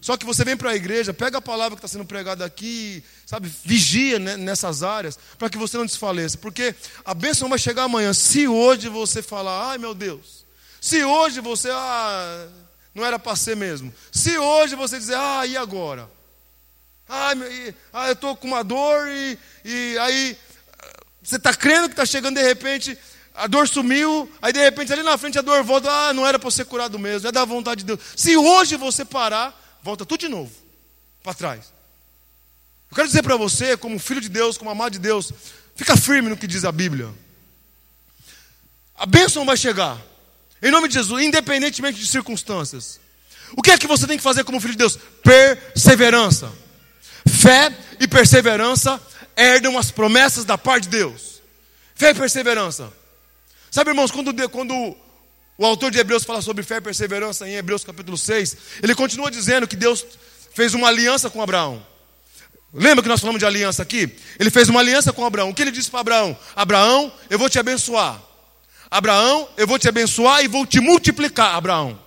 [0.00, 3.02] Só que você vem para a igreja, pega a palavra que está sendo pregada aqui,
[3.24, 6.38] sabe, vigia né, nessas áreas, para que você não desfaleça.
[6.38, 8.12] Porque a bênção vai chegar amanhã.
[8.12, 10.44] Se hoje você falar, ai meu Deus,
[10.80, 12.48] se hoje você, ah,
[12.94, 13.92] não era para ser mesmo.
[14.12, 16.08] Se hoje você dizer, ah, e agora?
[17.08, 17.32] Ah,
[17.92, 20.36] ah eu estou com uma dor e, e aí
[21.22, 22.96] você está crendo que está chegando de repente,
[23.34, 26.38] a dor sumiu, aí de repente ali na frente a dor volta, ah, não era
[26.38, 28.00] para ser curado mesmo, é da vontade de Deus.
[28.14, 30.52] Se hoje você parar, volta tudo de novo,
[31.22, 31.72] para trás.
[32.90, 35.32] Eu quero dizer para você, como filho de Deus, como amado de Deus,
[35.76, 37.08] fica firme no que diz a Bíblia.
[38.96, 39.96] A bênção vai chegar.
[40.60, 42.98] Em nome de Jesus, independentemente de circunstâncias.
[43.56, 44.98] O que é que você tem que fazer como filho de Deus?
[45.22, 46.52] Perseverança.
[47.28, 49.00] Fé e perseverança
[49.36, 51.40] herdam as promessas da parte de Deus.
[51.94, 52.92] Fé e perseverança.
[53.70, 54.96] Sabe, irmãos, quando, quando
[55.58, 59.30] o autor de Hebreus fala sobre fé e perseverança em Hebreus capítulo 6, ele continua
[59.30, 60.04] dizendo que Deus
[60.54, 61.84] fez uma aliança com Abraão.
[62.72, 64.10] Lembra que nós falamos de aliança aqui?
[64.38, 65.48] Ele fez uma aliança com Abraão.
[65.48, 66.36] O que ele disse para Abraão?
[66.54, 68.20] Abraão, eu vou te abençoar.
[68.90, 71.98] Abraão, eu vou te abençoar e vou te multiplicar, Abraão.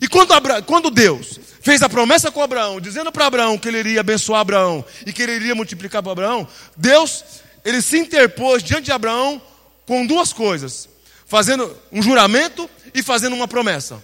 [0.00, 0.60] E quando, Abra...
[0.60, 4.84] quando Deus fez a promessa com Abraão, dizendo para Abraão que ele iria abençoar Abraão
[5.06, 7.24] e que ele iria multiplicar para Abraão, Deus,
[7.64, 9.40] ele se interpôs diante de Abraão
[9.86, 10.88] com duas coisas:
[11.26, 14.02] fazendo um juramento e fazendo uma promessa.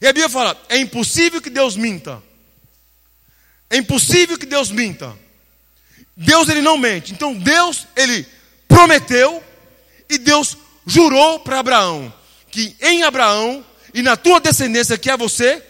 [0.00, 2.22] E a Bíblia fala: é impossível que Deus minta.
[3.68, 5.16] É impossível que Deus minta.
[6.16, 7.12] Deus ele não mente.
[7.12, 8.26] Então Deus ele
[8.68, 9.42] prometeu
[10.08, 12.12] e Deus jurou para Abraão
[12.52, 15.60] que em Abraão e na tua descendência, que é você,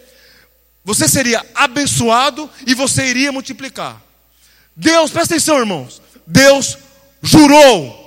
[0.85, 4.03] você seria abençoado e você iria multiplicar.
[4.75, 6.03] Deus, presta atenção, irmãos.
[6.27, 6.77] Deus
[7.23, 8.01] jurou.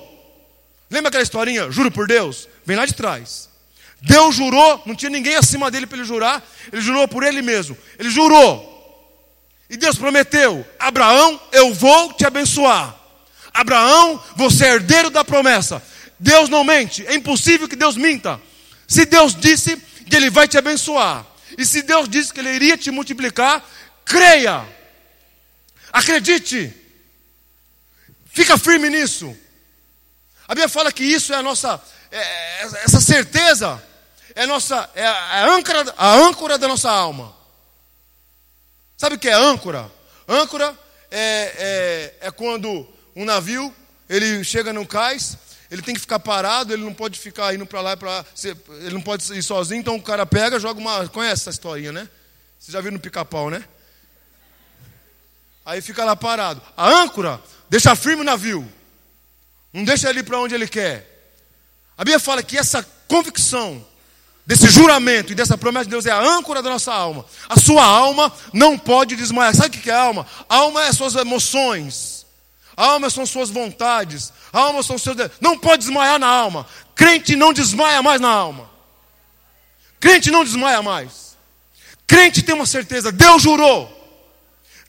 [0.91, 1.71] Lembra aquela historinha?
[1.71, 2.49] Juro por Deus?
[2.65, 3.49] Vem lá de trás.
[4.01, 7.77] Deus jurou, não tinha ninguém acima dele para ele jurar, ele jurou por ele mesmo.
[7.97, 8.73] Ele jurou.
[9.69, 12.95] E Deus prometeu: Abraão, eu vou te abençoar.
[13.53, 15.81] Abraão, você é herdeiro da promessa.
[16.19, 18.39] Deus não mente, é impossível que Deus minta.
[18.87, 21.25] Se Deus disse que Ele vai te abençoar,
[21.57, 23.63] e se Deus disse que Ele iria te multiplicar,
[24.03, 24.65] creia,
[25.91, 26.73] acredite,
[28.31, 29.35] fica firme nisso.
[30.47, 31.81] A Bíblia fala que isso é a nossa,
[32.11, 33.81] é, é essa certeza
[34.35, 37.33] é a nossa, é a, é a, âncora, a âncora da nossa alma.
[38.97, 39.91] Sabe o que é âncora?
[40.27, 40.77] Âncora
[41.09, 43.73] é, é, é quando um navio
[44.09, 45.37] ele chega no cais
[45.69, 48.25] ele tem que ficar parado, ele não pode ficar indo para lá e para lá,
[48.81, 51.07] ele não pode ir sozinho, então o cara pega, joga uma.
[51.09, 52.07] Conhece essa historinha, né?
[52.59, 53.63] Você já viu no pica-pau, né?
[55.65, 56.61] Aí fica lá parado.
[56.77, 58.71] A âncora deixa firme o navio,
[59.75, 61.05] não deixa ele para onde ele quer.
[61.97, 63.85] A Bíblia fala que essa convicção,
[64.45, 67.25] desse juramento e dessa promessa de Deus é a âncora da nossa alma.
[67.49, 69.53] A sua alma não pode desmaiar.
[69.53, 70.25] Sabe o que é alma?
[70.47, 72.25] Alma é suas emoções.
[72.77, 74.31] Alma são suas vontades.
[74.53, 75.17] Alma são seus.
[75.41, 76.65] Não pode desmaiar na alma.
[76.93, 78.69] Crente não desmaia mais na alma.
[79.99, 81.35] Crente não desmaia mais.
[82.07, 83.11] Crente tem uma certeza.
[83.11, 83.94] Deus jurou.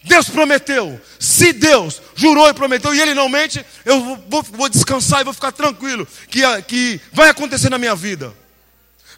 [0.07, 1.01] Deus prometeu.
[1.19, 5.35] Se Deus jurou e prometeu e Ele não mente, eu vou, vou descansar e vou
[5.35, 8.33] ficar tranquilo que, que vai acontecer na minha vida.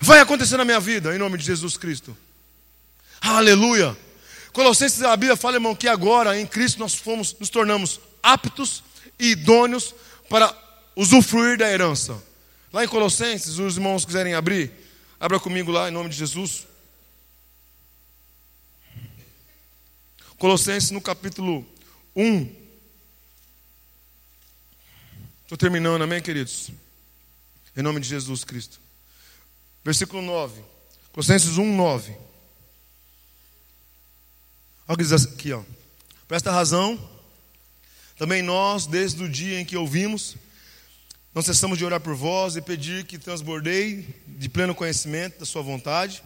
[0.01, 2.17] Vai acontecer na minha vida, em nome de Jesus Cristo.
[3.21, 3.97] Aleluia.
[4.53, 8.83] Colossenses, a Bíblia fala, irmão, que agora em Cristo nós fomos, nos tornamos aptos
[9.19, 9.95] e idôneos
[10.29, 10.55] para
[10.97, 12.17] usufruir da herança.
[12.73, 14.73] Lá em Colossenses, os irmãos quiserem abrir,
[15.19, 16.68] abra comigo lá em nome de Jesus.
[20.39, 21.67] Colossenses no capítulo
[22.15, 22.55] 1.
[25.43, 26.71] Estou terminando, amém, queridos?
[27.77, 28.81] Em nome de Jesus Cristo.
[29.85, 30.63] Versículo 9.
[31.11, 32.13] Colossenses 1, 9.
[32.13, 32.21] Olha
[34.87, 35.65] o que diz aqui, ó.
[36.29, 36.97] Por esta razão
[38.17, 40.37] também nós, desde o dia em que ouvimos,
[41.35, 45.63] não cessamos de orar por vós e pedir que transbordei de pleno conhecimento da sua
[45.63, 46.23] vontade.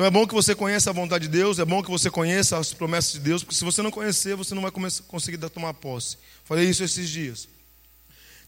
[0.00, 2.56] Então é bom que você conheça a vontade de Deus, é bom que você conheça
[2.56, 4.70] as promessas de Deus, porque se você não conhecer, você não vai
[5.06, 6.16] conseguir tomar posse.
[6.42, 7.46] Falei isso esses dias.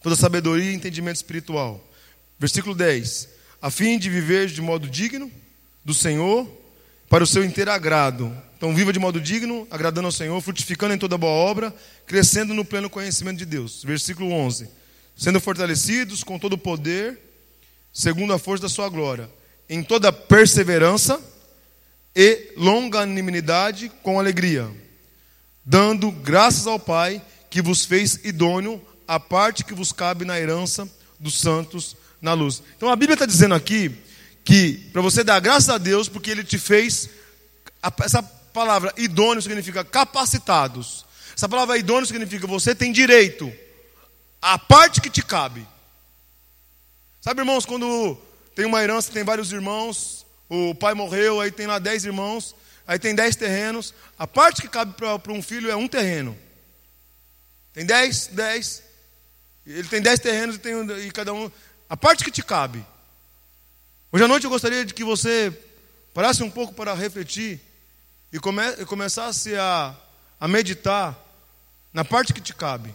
[0.02, 1.86] Toda sabedoria e entendimento espiritual.
[2.38, 3.28] Versículo 10.
[3.60, 5.30] A fim de viver de modo digno
[5.84, 6.50] do Senhor,
[7.10, 10.98] para o seu inteiro agrado, então, viva de modo digno, agradando ao Senhor, frutificando em
[10.98, 11.74] toda boa obra,
[12.06, 13.84] crescendo no pleno conhecimento de Deus.
[13.84, 14.70] Versículo 11.
[15.14, 17.20] Sendo fortalecidos com todo o poder,
[17.92, 19.28] segundo a força da sua glória,
[19.68, 21.20] em toda perseverança
[22.14, 24.70] e longanimidade com alegria,
[25.64, 30.88] dando graças ao Pai que vos fez idôneo a parte que vos cabe na herança
[31.18, 32.62] dos santos na luz.
[32.76, 33.94] Então a Bíblia está dizendo aqui
[34.44, 37.08] que para você dar graças a Deus, porque Ele te fez
[38.02, 41.04] essa palavra idôneo significa capacitados.
[41.36, 43.52] Essa palavra idôneo significa você tem direito
[44.40, 45.66] à parte que te cabe.
[47.20, 48.18] Sabe, irmãos, quando
[48.54, 50.21] tem uma herança, tem vários irmãos,
[50.52, 52.54] o pai morreu, aí tem lá dez irmãos,
[52.86, 53.94] aí tem dez terrenos.
[54.18, 56.36] A parte que cabe para um filho é um terreno.
[57.72, 58.82] Tem dez, dez.
[59.64, 60.74] Ele tem dez terrenos e, tem,
[61.06, 61.50] e cada um.
[61.88, 62.84] A parte que te cabe.
[64.12, 65.50] Hoje à noite eu gostaria de que você
[66.12, 67.58] parasse um pouco para refletir
[68.30, 69.96] e, come, e começasse a,
[70.38, 71.18] a meditar
[71.94, 72.94] na parte que te cabe.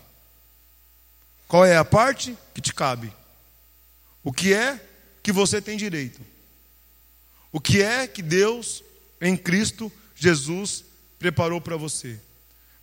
[1.47, 3.11] Qual é a parte que te cabe?
[4.23, 4.79] O que é
[5.23, 6.36] que você tem direito?
[7.57, 8.83] O que é que Deus,
[9.19, 10.85] em Cristo Jesus,
[11.17, 12.21] preparou para você?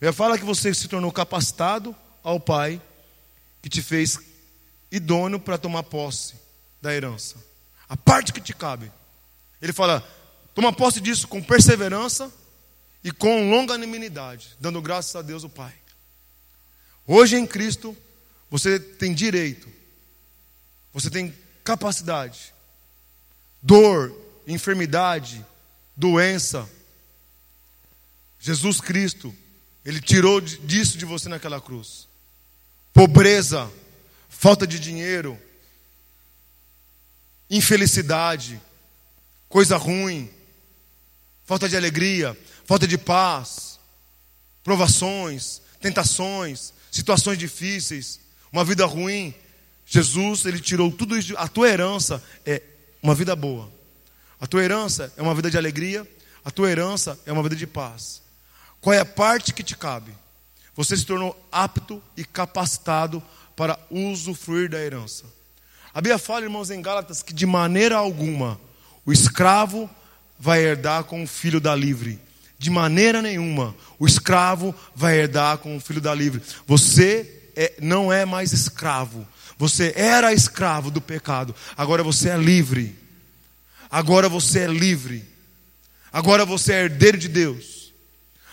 [0.01, 2.81] Ele fala que você se tornou capacitado ao Pai,
[3.61, 4.19] que te fez
[4.91, 6.35] idôneo para tomar posse
[6.81, 7.37] da herança.
[7.87, 8.91] A parte que te cabe.
[9.61, 10.05] Ele fala:
[10.53, 12.29] toma posse disso com perseverança
[13.01, 15.73] e com longanimidade, dando graças a Deus o Pai.
[17.07, 17.95] Hoje em Cristo,
[18.51, 19.69] você tem direito,
[20.91, 22.53] você tem capacidade,
[23.61, 25.45] dor, enfermidade,
[25.95, 26.69] doença.
[28.39, 29.33] Jesus Cristo,
[29.83, 32.07] Ele tirou disso de você naquela cruz.
[32.93, 33.71] Pobreza,
[34.29, 35.39] falta de dinheiro,
[37.49, 38.61] infelicidade,
[39.49, 40.29] coisa ruim,
[41.43, 43.79] falta de alegria, falta de paz,
[44.63, 48.19] provações, tentações, situações difíceis,
[48.51, 49.33] uma vida ruim.
[49.85, 51.37] Jesus, ele tirou tudo isso.
[51.37, 52.61] A tua herança é
[53.01, 53.74] uma vida boa.
[54.39, 56.07] A tua herança é uma vida de alegria.
[56.43, 58.21] A tua herança é uma vida de paz.
[58.81, 60.11] Qual é a parte que te cabe?
[60.75, 63.23] Você se tornou apto e capacitado
[63.55, 65.23] para usufruir da herança.
[65.93, 68.59] A Bíblia fala, irmãos, em Gálatas, que de maneira alguma
[69.05, 69.89] o escravo
[70.37, 72.19] vai herdar com o filho da livre.
[72.59, 76.41] De maneira nenhuma o escravo vai herdar com o filho da livre.
[76.67, 79.25] Você é, não é mais escravo.
[79.57, 81.55] Você era escravo do pecado.
[81.77, 83.04] Agora você é livre.
[83.89, 85.23] Agora você é livre.
[86.11, 87.93] Agora você é herdeiro de Deus.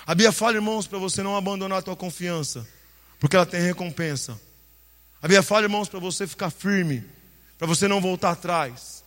[0.05, 2.67] A Bíblia fala, irmãos, para você não abandonar a tua confiança,
[3.21, 4.33] porque ela tem recompensa.
[5.23, 7.05] A Bíblia fala, irmãos, para você ficar firme,
[7.57, 9.05] para você não voltar atrás.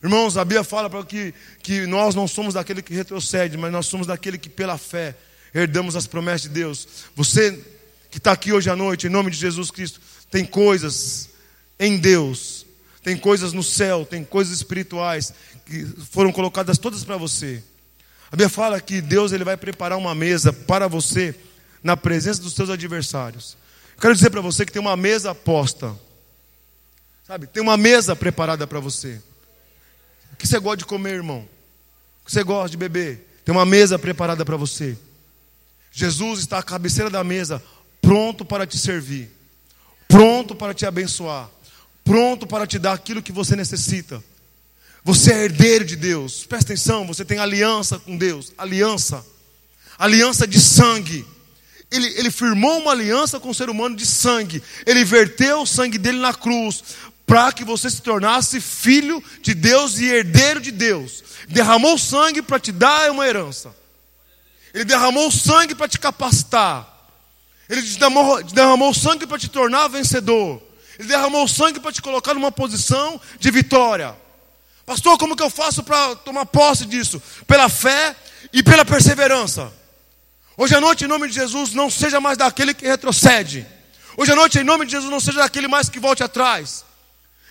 [0.00, 3.86] Irmãos, a Bíblia fala para que, que nós não somos daquele que retrocede, mas nós
[3.86, 5.16] somos daquele que pela fé
[5.52, 6.86] herdamos as promessas de Deus.
[7.16, 7.60] Você
[8.08, 11.30] que está aqui hoje à noite, em nome de Jesus Cristo, tem coisas
[11.78, 12.55] em Deus,
[13.06, 15.32] tem coisas no céu, tem coisas espirituais
[15.64, 17.62] que foram colocadas todas para você.
[18.26, 21.32] A Bíblia fala que Deus ele vai preparar uma mesa para você
[21.84, 23.56] na presença dos seus adversários.
[23.94, 25.94] Eu quero dizer para você que tem uma mesa posta.
[27.24, 29.22] Sabe, tem uma mesa preparada para você.
[30.32, 31.48] O que você gosta de comer, irmão?
[32.22, 33.40] O que você gosta de beber?
[33.44, 34.98] Tem uma mesa preparada para você.
[35.92, 37.62] Jesus está à cabeceira da mesa,
[38.02, 39.30] pronto para te servir,
[40.08, 41.48] pronto para te abençoar,
[42.06, 44.22] pronto para te dar aquilo que você necessita.
[45.02, 49.24] Você é herdeiro de Deus, presta atenção, você tem aliança com Deus, aliança,
[49.98, 51.26] aliança de sangue.
[51.90, 55.98] Ele, ele firmou uma aliança com o ser humano de sangue, ele verteu o sangue
[55.98, 56.82] dele na cruz,
[57.26, 61.24] para que você se tornasse filho de Deus e herdeiro de Deus.
[61.48, 63.74] Derramou sangue para te dar uma herança.
[64.72, 66.86] Ele derramou sangue para te capacitar.
[67.68, 70.62] Ele derramou, derramou sangue para te tornar vencedor.
[70.98, 74.14] Ele derramou sangue para te colocar numa posição de vitória.
[74.84, 77.20] Pastor, como que eu faço para tomar posse disso?
[77.46, 78.14] Pela fé
[78.52, 79.72] e pela perseverança.
[80.56, 83.66] Hoje à noite, em nome de Jesus, não seja mais daquele que retrocede.
[84.16, 86.84] Hoje à noite, em nome de Jesus, não seja daquele mais que volte atrás.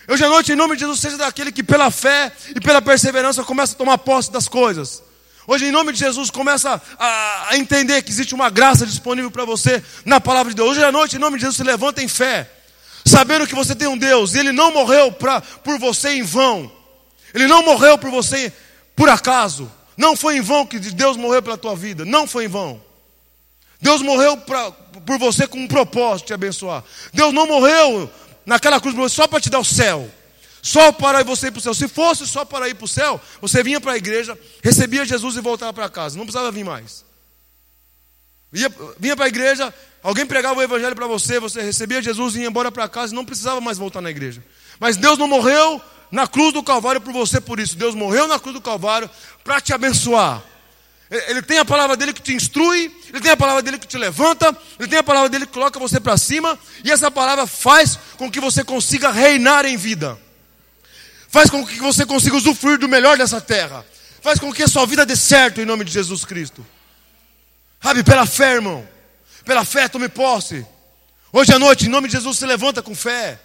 [0.08, 3.44] Hoje à noite, em nome de Jesus, seja daquele que pela fé e pela perseverança
[3.44, 5.02] começa a tomar posse das coisas.
[5.46, 9.44] Hoje, em nome de Jesus, começa a, a entender que existe uma graça disponível para
[9.44, 10.70] você na palavra de Deus.
[10.70, 12.50] Hoje à noite, em nome de Jesus, se levanta em fé,
[13.06, 16.70] sabendo que você tem um Deus e Ele não morreu pra, por você em vão.
[17.32, 18.52] Ele não morreu por você
[18.94, 19.70] por acaso.
[19.96, 22.04] Não foi em vão que Deus morreu pela tua vida.
[22.04, 22.82] Não foi em vão.
[23.80, 26.82] Deus morreu pra, por você com um propósito de te abençoar.
[27.12, 28.10] Deus não morreu
[28.44, 30.10] naquela cruz só para te dar o céu
[30.66, 31.74] só para você ir para o céu.
[31.74, 35.36] Se fosse só para ir para o céu, você vinha para a igreja, recebia Jesus
[35.36, 36.18] e voltava para casa.
[36.18, 37.04] Não precisava vir mais.
[38.98, 39.72] Vinha para a igreja,
[40.08, 43.16] alguém pregava o evangelho para você, você recebia Jesus e ia embora para casa e
[43.16, 44.42] não precisava mais voltar na igreja.
[44.78, 45.80] Mas Deus não morreu
[46.10, 47.76] na cruz do Calvário por você por isso.
[47.76, 49.08] Deus morreu na cruz do Calvário
[49.42, 50.42] para te abençoar.
[51.10, 53.96] Ele tem a palavra dele que te instrui, ele tem a palavra dele que te
[53.96, 57.96] levanta, ele tem a palavra dele que coloca você para cima, e essa palavra faz
[58.16, 60.18] com que você consiga reinar em vida
[61.28, 63.84] faz com que você consiga usufruir do melhor dessa terra,
[64.22, 66.66] Faz com que a sua vida dê certo em nome de Jesus Cristo.
[67.80, 68.84] Sabe, pela fé, irmão.
[69.46, 70.66] Pela fé, tome posse.
[71.32, 73.38] Hoje à noite, em nome de Jesus, se levanta com fé.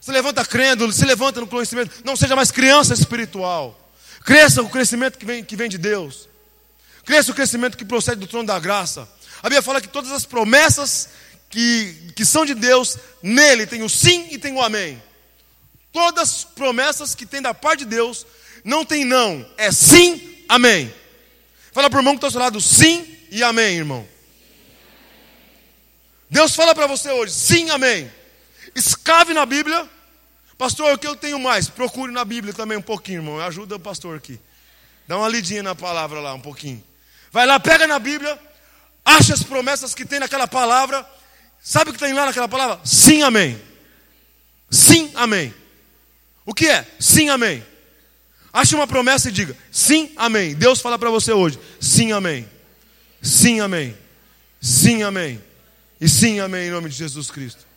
[0.00, 2.02] Se levanta crendo, se levanta no conhecimento.
[2.04, 3.78] Não seja mais criança espiritual.
[4.24, 6.28] Cresça o crescimento que vem, que vem de Deus.
[7.04, 9.08] Cresça o crescimento que procede do trono da graça.
[9.38, 11.10] A Bíblia fala que todas as promessas
[11.48, 15.00] que, que são de Deus, nele tem o sim e tem o amém.
[15.92, 18.26] Todas as promessas que tem da parte de Deus,
[18.64, 20.92] não tem não, é sim, amém.
[21.72, 24.06] Fala para o irmão que está ao seu lado, sim e amém, irmão.
[26.30, 28.10] Deus fala para você hoje, sim, amém.
[28.74, 29.88] Escave na Bíblia.
[30.56, 31.68] Pastor, o que eu tenho mais?
[31.68, 33.40] Procure na Bíblia também um pouquinho, irmão.
[33.40, 34.38] Ajuda o pastor aqui.
[35.08, 36.82] Dá uma lidinha na palavra lá, um pouquinho.
[37.32, 38.38] Vai lá, pega na Bíblia,
[39.04, 41.04] acha as promessas que tem naquela palavra.
[41.62, 42.80] Sabe o que tem lá naquela palavra?
[42.84, 43.60] Sim, amém.
[44.70, 45.52] Sim, amém.
[46.46, 46.86] O que é?
[46.98, 47.64] Sim, amém.
[48.52, 50.54] Ache uma promessa e diga: Sim, amém.
[50.54, 52.48] Deus fala para você hoje: Sim, amém.
[53.20, 53.96] Sim, amém.
[54.60, 55.49] Sim, amém.
[56.00, 57.69] E sim, amém, em nome de Jesus Cristo.